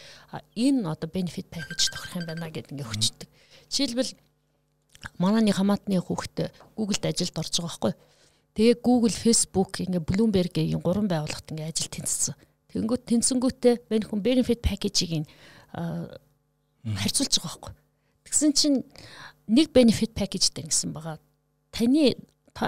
энэ 0.57 0.89
одоо 0.89 1.05
benefit 1.05 1.53
package 1.53 1.93
тохирох 1.93 2.17
юм 2.17 2.25
байна 2.25 2.49
гэдээ 2.49 2.73
ингээ 2.73 2.89
өчтдөг. 2.97 3.29
Жишээлбэл 3.69 4.11
манайны 5.21 5.53
хамаатны 5.53 6.01
хүүхэд 6.01 6.49
Google-д 6.73 7.05
ажилд 7.13 7.37
орж 7.37 7.53
байгаа 7.61 7.69
байхгүй. 7.69 7.93
Тэгээ 8.57 8.75
Google, 8.81 9.13
Facebook 9.13 9.71
ингээ 9.85 10.01
Bloomberg-ийн 10.01 10.81
гурван 10.81 11.05
байгууллагт 11.05 11.53
ингээ 11.53 11.69
ажил 11.69 11.93
тэнцсэн. 11.93 12.33
Тэнгүүт 12.73 13.03
тэнцэнгүүтээ 13.05 13.75
энэ 13.85 14.07
хүн 14.09 14.21
benefit 14.25 14.65
package-ийг 14.65 15.29
харьцуулж 16.93 17.33
байгаа 17.41 17.49
байхгүй. 17.49 17.73
Тэгсэн 18.29 18.51
чинь 18.53 18.77
нэг 19.49 19.73
benefit 19.73 20.13
package 20.13 20.53
дээр 20.53 20.69
гэсэн 20.69 20.93
байгаа. 20.93 21.17
Таны 21.73 22.13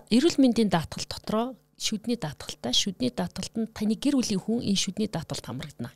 эрүүл 0.10 0.41
мэндийн 0.41 0.73
даатгал 0.73 1.06
дотроо 1.06 1.45
шүдний 1.77 2.17
даатгалтай 2.17 2.73
шүдний 2.73 3.13
даатгалт 3.13 3.53
нь 3.53 3.69
таны 3.69 3.93
гэр 3.93 4.17
бүлийн 4.17 4.41
хүн 4.41 4.65
энэ 4.65 4.82
шүдний 4.82 5.10
даатгалд 5.10 5.45
хамрагдана. 5.45 5.93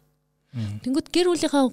Тэнгүүд 0.54 1.08
гэр 1.10 1.28
бүлийнхаа 1.32 1.66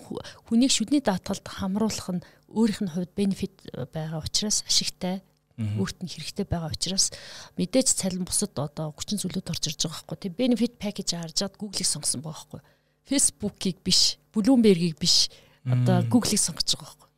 хүнийг 0.49 0.73
шүдний 0.73 1.03
даатгалд 1.05 1.45
хамруулах 1.45 2.09
нь 2.17 2.25
өөрийнх 2.49 2.83
нь 2.87 2.93
хувьд 2.95 3.13
benefit 3.13 3.55
байгаа 3.93 4.25
учраас 4.25 4.65
ашигтай 4.65 5.21
өөрт 5.59 5.99
нь 6.07 6.09
хэрэгтэй 6.09 6.47
байгаа 6.47 6.71
учраас 6.71 7.11
мэдээж 7.59 7.89
цалин 7.99 8.23
бусад 8.23 8.55
одоо 8.55 8.95
30 8.95 9.19
зүйлүүд 9.19 9.51
орж 9.51 9.65
ирж 9.67 9.83
байгаа 9.83 9.99
байхгүй. 9.99 10.19
Тэг 10.23 10.33
benefit 10.39 10.75
package 10.79 11.19
харжаад 11.19 11.59
Google-ийг 11.59 11.91
сонгосон 11.91 12.23
байгаа 12.23 12.39
байхгүй. 12.39 12.61
Facebook-ийг 13.11 13.79
биш, 13.83 14.23
Bloomberg-ийг 14.31 14.95
биш 14.95 15.27
одоо 15.73 15.97
Google-ийг 16.09 16.41
сонгож 16.41 16.69
байгаа 16.75 16.89
байхгүй. 16.89 17.09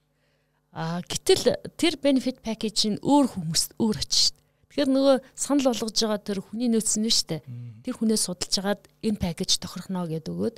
А 0.70 1.02
гэтэл 1.02 1.58
тэр 1.74 1.94
benefit 1.98 2.38
package 2.46 2.94
нь 2.94 3.02
өөр 3.02 3.26
хүмүүс 3.34 3.74
өөр 3.78 3.96
очиж 3.98 4.34
дээ. 4.34 4.40
Тэгэхээр 4.70 4.90
нөгөө 4.94 5.16
санал 5.34 5.66
болгож 5.70 5.98
байгаа 5.98 6.20
тэр 6.22 6.38
хүний 6.46 6.70
нөөц 6.70 6.90
нь 7.02 7.10
дээ. 7.10 7.40
Тэр 7.82 7.94
хүнээс 7.98 8.22
судалж 8.30 8.54
агаад 8.62 8.82
энэ 9.02 9.18
package 9.18 9.58
тохирохно 9.58 10.06
гэдээ 10.06 10.30
өгөөд 10.30 10.56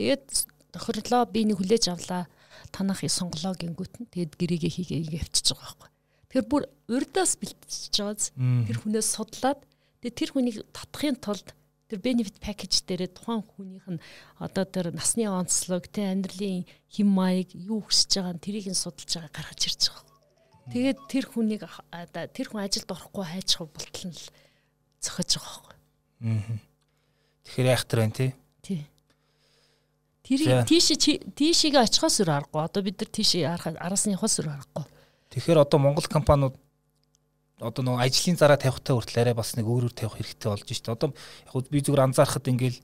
тэгээд 0.00 0.24
тохирлоо 0.72 1.22
би 1.28 1.44
нэг 1.44 1.60
хүлээж 1.60 1.84
авлаа 1.92 2.24
танах 2.72 3.04
сонголоо 3.04 3.52
гингүүт 3.58 3.94
нь 4.00 4.08
тэгээд 4.08 4.32
гэрээгээ 4.40 4.72
хийгээ 4.72 5.00
явчихж 5.20 5.52
байгаа 5.52 5.76
байхгүй. 5.76 5.90
Тэгэхээр 6.30 6.46
бүр 6.48 6.62
урдаас 6.88 7.32
бэлтжиж 7.36 7.94
байгааз 8.00 8.24
тэр 8.64 8.76
хүнээс 8.80 9.08
судлаад 9.12 9.60
тэгээд 10.00 10.16
тэр 10.16 10.30
хүнийг 10.32 10.56
татахын 10.72 11.18
тулд 11.18 11.48
тэр 11.90 11.98
benefit 11.98 12.38
package 12.38 12.86
дээр 12.86 13.10
тухайн 13.10 13.42
хүнийх 13.42 13.86
нь 13.90 14.02
одоо 14.38 14.62
тэр 14.62 14.94
насны 14.94 15.26
онцлог 15.26 15.90
тэ 15.90 16.14
амьдралын 16.14 16.62
хэм 16.86 17.08
маяг 17.10 17.50
юу 17.50 17.82
хүсэж 17.82 18.22
байгаа 18.22 18.34
нь 18.38 18.44
тэрийг 18.46 18.70
нь 18.70 18.78
судалж 18.78 19.10
байгаа 19.10 19.34
гаргаж 19.34 19.60
ирж 19.66 19.82
байгаа. 19.90 20.06
Тэгээд 20.70 20.98
тэр 21.10 21.24
хүнийг 21.26 21.62
тэр 22.30 22.46
хүн 22.46 22.62
ажилд 22.62 22.94
орохгүй 22.94 23.24
хайчих 23.26 23.66
болтол 23.66 24.06
нь 24.06 24.18
зохиож 25.02 25.30
байгаа 25.34 25.50
байхгүй. 25.50 25.76
Аа. 26.30 26.58
Тэгэхээр 27.50 27.70
яах 27.74 27.84
байна 27.90 28.14
тий? 28.14 28.30
Тий. 28.62 28.82
Тэр 30.22 30.62
тийш 30.62 30.94
тийшээ 30.94 31.74
очихоос 31.74 32.22
өөр 32.22 32.30
аргагүй. 32.30 32.62
Одоо 32.62 32.82
бид 32.86 33.02
нар 33.02 33.10
тийш 33.10 33.34
араас 33.42 34.06
нь 34.06 34.14
явахоос 34.14 34.38
өөр 34.38 34.54
аргагүй. 34.54 34.86
Тэгэхээр 35.34 35.58
одоо 35.66 35.78
Монгол 35.82 36.06
компаниуд 36.06 36.54
одоо 37.60 37.84
нөгөө 37.84 38.00
ажлын 38.08 38.36
зараа 38.40 38.56
тавихтай 38.56 38.96
хүртэл 38.96 39.20
арай 39.20 39.36
бас 39.36 39.52
нэг 39.54 39.68
өөрөөр 39.68 39.92
тавих 39.92 40.16
хэрэгтэй 40.16 40.48
болж 40.48 40.64
шít. 40.64 40.88
Одоо 40.88 41.12
яг 41.12 41.68
би 41.68 41.84
зүгээр 41.84 42.04
анзаархад 42.08 42.48
ингээл 42.48 42.80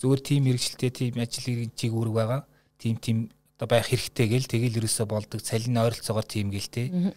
зүгээр 0.00 0.20
тим 0.24 0.40
мэрэгчлээ 0.48 0.90
тим 0.90 1.20
ажлын 1.20 1.70
чиг 1.76 1.92
үүрэг 1.92 2.14
байгаа. 2.16 2.40
Тим 2.80 2.96
тим 2.96 3.16
одоо 3.60 3.68
байх 3.68 3.86
хэрэгтэй 3.92 4.26
гэл 4.32 4.48
тэгэл 4.48 4.78
ерөөсө 4.80 5.04
болдог 5.04 5.40
цалин 5.44 5.76
ойролцоогоор 5.76 6.24
тим 6.24 6.48
гэл 6.48 6.72
те. 6.72 7.12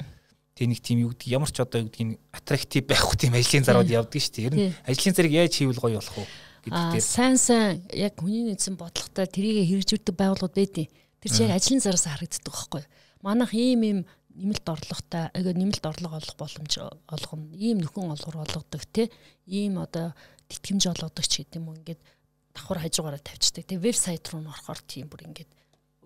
Тэ 0.54 0.68
нэг 0.68 0.84
тим 0.84 1.08
юу 1.08 1.16
гэдэг 1.16 1.32
ямар 1.32 1.48
ч 1.48 1.64
одоо 1.64 1.82
юу 1.82 1.90
гэдгийг 1.90 2.20
аттрактив 2.36 2.84
байхгүй 2.86 3.16
тим 3.18 3.34
ажлын 3.40 3.64
зарууд 3.64 3.88
явдаг 3.88 4.20
дээ. 4.20 4.46
Ер 4.46 4.54
нь 4.54 4.74
ажлын 4.84 5.16
зарыг 5.16 5.34
яаж 5.34 5.54
хийвэл 5.56 5.80
гоё 5.80 5.98
болох 6.04 6.18
вэ 6.18 6.28
гэдэг. 6.70 7.02
Сайн 7.02 7.38
сайн 7.40 7.82
яг 7.94 8.20
хүний 8.20 8.52
нэгэн 8.52 8.76
бодлоготой 8.76 9.28
тэрийг 9.32 9.64
хэрэгжүүлдэг 9.70 10.16
байгууллагууд 10.18 10.58
байдیں۔ 10.58 10.88
Тэр 11.24 11.32
чинь 11.32 11.54
ажлын 11.54 11.82
зараас 11.82 12.06
харагддаг 12.06 12.52
байхгүй. 12.52 12.84
Манайх 13.22 13.54
ийм 13.54 13.82
ийм 13.86 14.00
нэмэлт 14.38 14.68
орлоготой 14.70 15.34
нэмэлт 15.34 15.86
орлого 15.86 16.22
олох 16.22 16.36
боломж 16.38 16.74
олгоно. 17.10 17.50
Ийм 17.58 17.82
нөхөн 17.82 18.14
олгор 18.14 18.46
олгодог 18.46 18.86
те. 18.94 19.10
Ийм 19.50 19.82
одоо 19.82 20.14
тэтгэмж 20.48 20.94
олгодог 20.94 21.26
ч 21.26 21.42
гэдэг 21.42 21.58
юм 21.58 21.74
уу 21.74 21.78
ингээд 21.82 22.02
давхар 22.54 22.86
хажуугаараа 22.86 23.22
тавьчихдаг. 23.22 23.66
Тэгээ 23.66 23.86
вебсайт 23.86 24.30
руу 24.30 24.46
н 24.46 24.54
орохоор 24.54 24.80
тийм 24.86 25.10
бүр 25.10 25.26
ингээд 25.26 25.50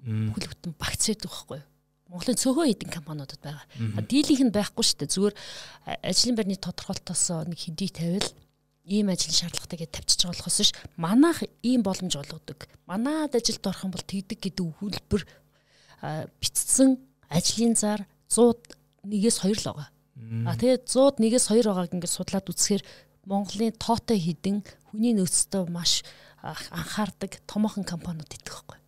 бүхэл 0.02 0.50
бүтэн 0.50 0.74
багц 0.80 1.04
байдаг 1.12 1.30
байхгүй 1.30 1.58
юу? 1.60 1.68
Монголын 2.12 2.40
цөөхөн 2.40 2.72
эдийн 2.72 2.92
компаниудад 2.92 3.40
байгаа. 3.40 3.66
Дийлийнх 4.04 4.44
нь 4.48 4.56
байхгүй 4.56 4.84
шүү 4.84 4.98
дээ. 5.00 5.16
Зүгээр 5.16 5.36
ажлын 6.04 6.36
байрны 6.36 6.58
тодорхойлтоос 6.60 7.48
нэг 7.48 7.60
хэдий 7.60 7.88
тавил 7.88 8.28
ийм 8.84 9.08
ажлын 9.08 9.32
шаардлагатай 9.32 9.80
гэж 9.80 9.92
тавьчихж 9.96 10.22
байгаа 10.28 10.40
болохоос 10.44 10.60
ш 10.60 10.72
манайх 11.00 11.40
ийм 11.64 11.82
боломж 11.88 12.14
олгодог. 12.20 12.68
Манайд 12.84 13.32
ажилд 13.32 13.64
орох 13.64 13.86
юм 13.88 13.94
бол 13.96 14.04
тэгдэг 14.04 14.40
гэдэг 14.44 14.66
хөлбөр 14.82 15.24
бичсэн 16.42 17.00
ажлын 17.32 17.76
зар 17.80 18.04
100 18.32 19.12
нэгээс 19.12 19.44
2 19.44 19.60
л 19.60 19.66
байгаа. 19.68 19.90
А 20.48 20.56
тэгээд 20.56 20.88
100-д 20.88 21.20
нэгээс 21.20 21.46
2 21.52 21.68
байгааг 21.68 21.92
ингээд 21.92 22.16
судлаад 22.16 22.48
үзэхээр 22.48 22.84
Монголын 23.28 23.76
тоотой 23.76 24.18
хідэн 24.18 24.64
хүний 24.88 25.14
нөөцтэй 25.14 25.68
маш 25.68 26.02
анхаардаг 26.42 27.44
томоохон 27.46 27.84
компаниуд 27.84 28.32
идэх 28.32 28.64
байхгүй. 28.64 28.80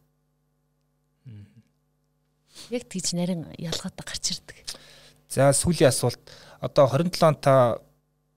Яг 2.72 2.84
тийж 2.90 3.14
нарийн 3.14 3.52
ялгаатай 3.60 4.06
гарч 4.06 4.26
ирдэг. 4.34 4.58
За 5.30 5.54
сүүлийн 5.54 5.92
асуулт 5.92 6.22
одоо 6.62 6.88
27 6.88 7.28
он 7.28 7.36
та 7.38 7.78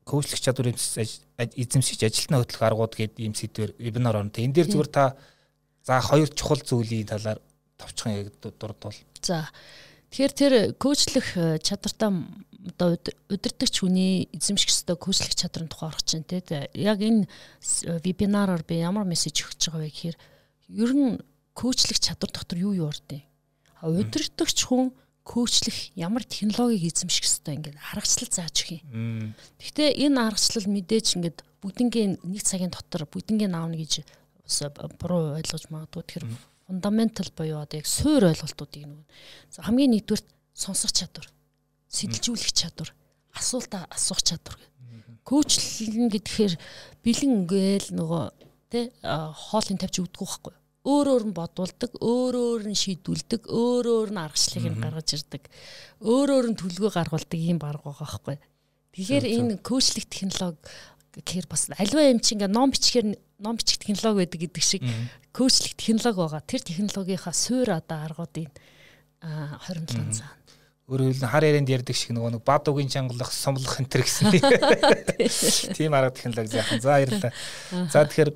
коучлах 0.05 0.41
чадвар 0.41 0.73
эзэмшигч 0.73 2.03
ажилтны 2.05 2.41
хөтлөх 2.41 2.63
аргууд 2.63 2.95
гэдэг 2.97 3.21
ийм 3.21 3.35
сэдвэр 3.37 3.77
вебинар 3.79 4.17
орно. 4.21 4.33
Энэ 4.33 4.53
дээр 4.53 4.69
зүгээр 4.73 4.91
та 4.93 5.17
за 5.85 6.01
хоёр 6.01 6.29
чухал 6.33 6.61
зүйлийн 6.61 7.09
талаар 7.09 7.41
товчхон 7.77 8.13
яг 8.13 8.33
дурдвал. 8.41 8.97
За 9.23 9.49
Тэгэхээр 10.11 10.33
тэр 10.33 10.55
коучлах 10.79 11.29
э, 11.37 11.59
чадвартай 11.59 12.11
одоо 12.67 12.99
удирдахч 13.31 13.81
хүний 13.81 14.29
эзэмших 14.35 14.71
ёстой 14.71 14.97
коучлах 14.97 15.35
чадрын 15.35 15.69
тухай 15.71 15.91
орох 15.91 16.03
чинь 16.03 16.27
тий. 16.27 16.43
Яг 16.75 16.99
энэ 16.99 17.27
э, 17.27 18.01
вебинараар 18.03 18.63
би 18.67 18.83
ямар 18.83 19.07
мессеж 19.07 19.47
өгч 19.47 19.71
байгаа 19.71 19.87
вэ 19.87 19.91
гэхээр 19.91 20.17
ер 20.75 20.91
нь 20.95 21.19
коучлах 21.55 21.99
чадвар 21.99 22.31
дотор 22.35 22.59
юу 22.59 22.75
юу 22.75 22.91
ордیں۔ 22.91 23.23
Удирдахч 23.83 24.67
хүн 24.67 24.91
коучлах 25.23 25.75
ямар 25.95 26.23
технологиг 26.23 26.91
эзэмших 26.91 27.27
ёстой 27.27 27.59
ингээд 27.59 27.79
аргачлал 27.93 28.31
зааж 28.31 28.57
өгье. 28.67 28.83
Гэхдээ 29.59 30.07
энэ 30.07 30.23
аргачлал 30.23 30.67
мэдээж 30.71 31.07
ингээд 31.19 31.39
бүгднгийн 31.63 32.23
нэг 32.23 32.43
цагийн 32.47 32.71
дотор 32.71 33.07
бүгднгийн 33.11 33.55
аавна 33.55 33.75
гэж 33.75 34.07
буруу 35.03 35.35
ойлгож 35.35 35.67
магадгүй. 35.71 36.03
Тэгэхээр 36.07 36.27
фундаментал 36.67 37.31
буюу 37.37 37.63
одоо 37.63 37.79
яг 37.79 37.87
суур 37.87 38.27
ойлголтуудыг 38.27 38.85
нэг 38.87 39.01
хамгийн 39.63 39.95
нэгдүгээр 39.95 40.23
сонсох 40.57 40.93
чадвар, 40.93 41.29
сэтэлжүүлэх 41.93 42.53
чадвар, 42.53 42.91
асуултаа 43.37 43.87
асуух 43.93 44.23
чадвар 44.25 44.57
гэх. 44.59 44.73
Көөчлөн 45.27 46.09
гэхээр 46.11 46.55
бэлэн 47.05 47.47
ингээл 47.47 47.89
нөгөө 47.95 48.25
тэ 48.71 48.91
хоолыг 49.03 49.79
тавьж 49.79 49.97
өгдөг 50.01 50.23
байхгүй. 50.23 50.55
Өөр 50.87 51.07
өөр 51.13 51.25
нь 51.27 51.35
бодулдаг, 51.35 51.93
өөр 51.99 52.35
өөр 52.35 52.63
нь 52.71 52.79
шийдүүлдэг, 52.79 53.51
өөр 53.51 53.87
өөр 53.91 54.11
нь 54.15 54.23
аргачлалыг 54.23 54.71
нь 54.71 54.83
гаргаж 54.87 55.09
ирдэг. 55.19 55.43
Өөр 55.99 56.29
өөр 56.31 56.47
нь 56.55 56.59
төлөвөө 56.63 56.93
гаргуулдаг 56.95 57.41
юм 57.43 57.59
баг 57.59 57.83
байгаа 57.83 58.07
байхгүй. 58.07 58.39
Тэгэхээр 58.95 59.27
энэ 59.27 59.59
көөчлөх 59.67 60.07
технологи 60.07 60.63
гэхээр 61.17 61.47
бас 61.49 61.69
аливаа 61.73 62.13
юм 62.13 62.21
чи 62.21 62.37
ингээ 62.37 62.53
ном 62.53 62.71
бичгээр 62.71 63.07
ном 63.41 63.57
бичих 63.57 63.81
технологи 63.81 64.25
байдаг 64.25 64.41
гэдэг 64.41 64.65
шиг 64.65 64.83
коучлэх 65.33 65.77
технологи 65.77 66.21
байгаа. 66.21 66.43
Тэр 66.45 66.61
технологийнхаа 66.61 67.33
суур 67.33 67.69
одоо 67.73 67.99
аргуудын 68.05 68.53
27 69.21 70.13
цаана. 70.13 70.37
Өөрөөр 70.87 71.19
хэлбэл 71.19 71.33
хар 71.33 71.45
ярианд 71.45 71.73
ярьдаг 71.73 71.97
шиг 71.99 72.15
нөгөө 72.15 72.39
нэг 72.39 72.43
бад 72.47 72.69
угийн 72.71 72.93
чангалах, 72.93 73.33
сомлох 73.35 73.81
энэ 73.83 73.91
төр 73.91 74.05
гэсэн. 74.07 74.31
Тийм 75.77 75.97
арга 75.99 76.15
технологи 76.15 76.53
заахан. 76.55 76.79
За 76.79 76.95
баярлалаа. 76.95 77.33
За 77.91 78.07
тэгэхээр 78.07 78.31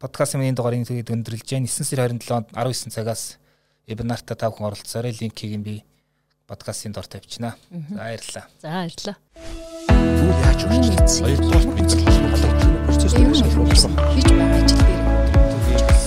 подкастын 0.00 0.40
миний 0.40 0.56
дугаарыг 0.56 0.88
тэгээд 0.88 1.12
өндөрлж 1.12 1.44
जैन 1.44 1.68
9 1.68 1.84
сарын 1.92 2.22
27-нд 2.24 2.56
19 2.56 2.94
цагаас 2.94 3.36
вебинартаа 3.84 4.38
тав 4.38 4.56
хүн 4.56 4.72
оролцоорой 4.72 5.12
линкийг 5.12 5.60
нь 5.60 5.66
би 5.66 5.74
подкастын 6.48 6.96
дор 6.96 7.04
тавьчихна. 7.04 7.52
За 7.68 8.00
баярлалаа. 8.00 8.46
За 8.64 8.68
баярлалаа 8.72 9.67
юу 9.92 10.32
яаж 10.44 10.60
үргэлжлэх 10.64 11.20
вэ? 11.22 11.36
Хоёрдугаар 11.36 11.66
мэдээлэл 11.76 12.16
хаалт 12.36 12.78
процесс 12.86 13.12
дээр 13.14 13.30
хийж 14.12 14.28
байгаа 14.28 14.58
ажил 14.62 14.82
дээр. 14.86 15.97